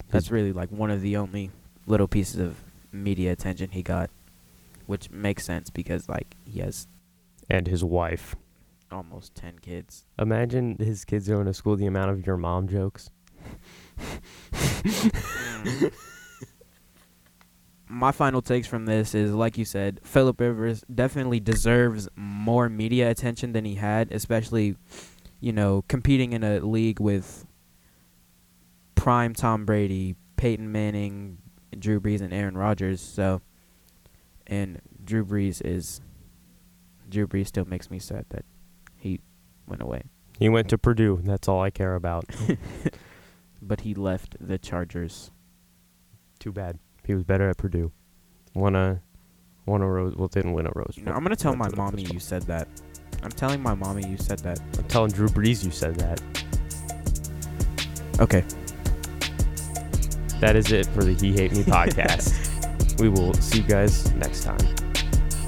That's 0.09 0.31
really 0.31 0.53
like 0.53 0.71
one 0.71 0.91
of 0.91 1.03
the 1.03 1.17
only 1.17 1.51
little 1.87 2.09
pieces 2.09 2.41
of 2.41 2.57
media 2.93 3.31
attention 3.31 3.71
he 3.71 3.83
got, 3.83 4.11
which 4.89 5.11
makes 5.11 5.45
sense 5.45 5.69
because 5.69 6.09
like 6.09 6.35
he 6.47 6.61
has 6.61 6.89
and 7.51 7.67
his 7.67 7.85
wife. 7.85 8.35
almost 8.91 9.35
10 9.35 9.59
kids. 9.59 10.07
Imagine 10.19 10.77
his 10.79 11.05
kids 11.05 11.29
going 11.29 11.45
to 11.45 11.53
school. 11.53 11.77
The 11.77 11.85
amount 11.85 12.11
of 12.11 12.27
your 12.27 12.39
mom 12.39 12.69
jokes. 12.69 13.11
Mm. 14.83 15.93
My 17.91 18.13
final 18.13 18.41
takes 18.41 18.67
from 18.67 18.87
this 18.87 19.15
is 19.15 19.33
like 19.33 19.59
you 19.59 19.67
said, 19.67 20.01
Philip 20.05 20.41
Rivers 20.41 20.85
definitely 20.95 21.41
deserves 21.41 22.09
more 22.17 22.71
media 22.71 23.11
attention 23.11 23.53
than 23.53 23.67
he 23.67 23.75
had, 23.75 24.11
especially, 24.11 24.77
you 25.41 25.53
know, 25.53 25.85
competing 25.89 26.33
in 26.33 26.43
a 26.45 26.61
league 26.61 26.99
with 26.99 27.47
prime 28.95 29.35
Tom 29.35 29.67
Brady, 29.67 30.17
Peyton 30.37 30.73
Manning, 30.73 31.39
Drew 31.79 32.01
Brees, 32.01 32.23
and 32.23 32.33
Aaron 32.33 32.57
Rodgers. 32.57 33.01
So, 33.03 33.43
and 34.49 34.81
Drew 35.05 35.25
Brees 35.25 35.61
is, 35.65 36.01
Drew 37.09 37.27
Brees 37.27 37.49
still 37.49 37.67
makes 37.67 37.91
me 37.91 37.99
sad 37.99 38.25
that 38.31 38.45
he 38.97 39.21
went 39.67 39.83
away, 39.83 40.03
He 40.39 40.49
went 40.49 40.69
to 40.71 40.79
Purdue. 40.79 41.21
That's 41.23 41.49
all 41.49 41.61
I 41.61 41.71
care 41.71 41.95
about. 41.95 42.25
but 43.63 43.83
he 43.83 43.95
left 43.95 44.37
the 44.41 44.59
Chargers. 44.59 45.31
Too 46.39 46.53
bad. 46.53 46.79
He 47.05 47.15
was 47.15 47.25
better 47.25 47.49
at 47.49 47.57
Purdue. 47.57 47.93
Won 48.55 48.75
a, 48.75 49.01
won 49.67 49.83
a 49.83 49.89
rose. 49.89 50.15
Well, 50.17 50.29
didn't 50.29 50.53
win 50.53 50.67
a 50.67 50.73
rose. 50.75 50.99
But 51.03 51.15
I'm 51.15 51.23
gonna 51.23 51.37
tell 51.37 51.55
my 51.55 51.69
mommy 51.77 52.03
you 52.03 52.19
said 52.19 52.43
that. 52.43 52.69
I'm 53.23 53.31
telling 53.31 53.63
my 53.63 53.75
mommy 53.75 54.07
you 54.07 54.17
said 54.17 54.39
that. 54.41 54.61
I'm 54.79 54.85
telling 54.85 55.11
Drew 55.11 55.29
Brees 55.29 55.65
you 55.65 55.71
said 55.71 55.97
that. 55.97 56.21
Okay. 58.21 58.45
That 60.41 60.55
is 60.55 60.71
it 60.71 60.87
for 60.87 61.03
the 61.03 61.15
He 61.15 61.33
Hate 61.33 61.53
Me 61.53 61.63
podcast. 61.63 62.45
we 62.99 63.09
will 63.09 63.35
see 63.35 63.59
you 63.61 63.69
guys 63.69 64.13
next 64.15 64.45
time. 64.45 64.59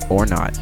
Or 0.08 0.26
not. 0.26 0.58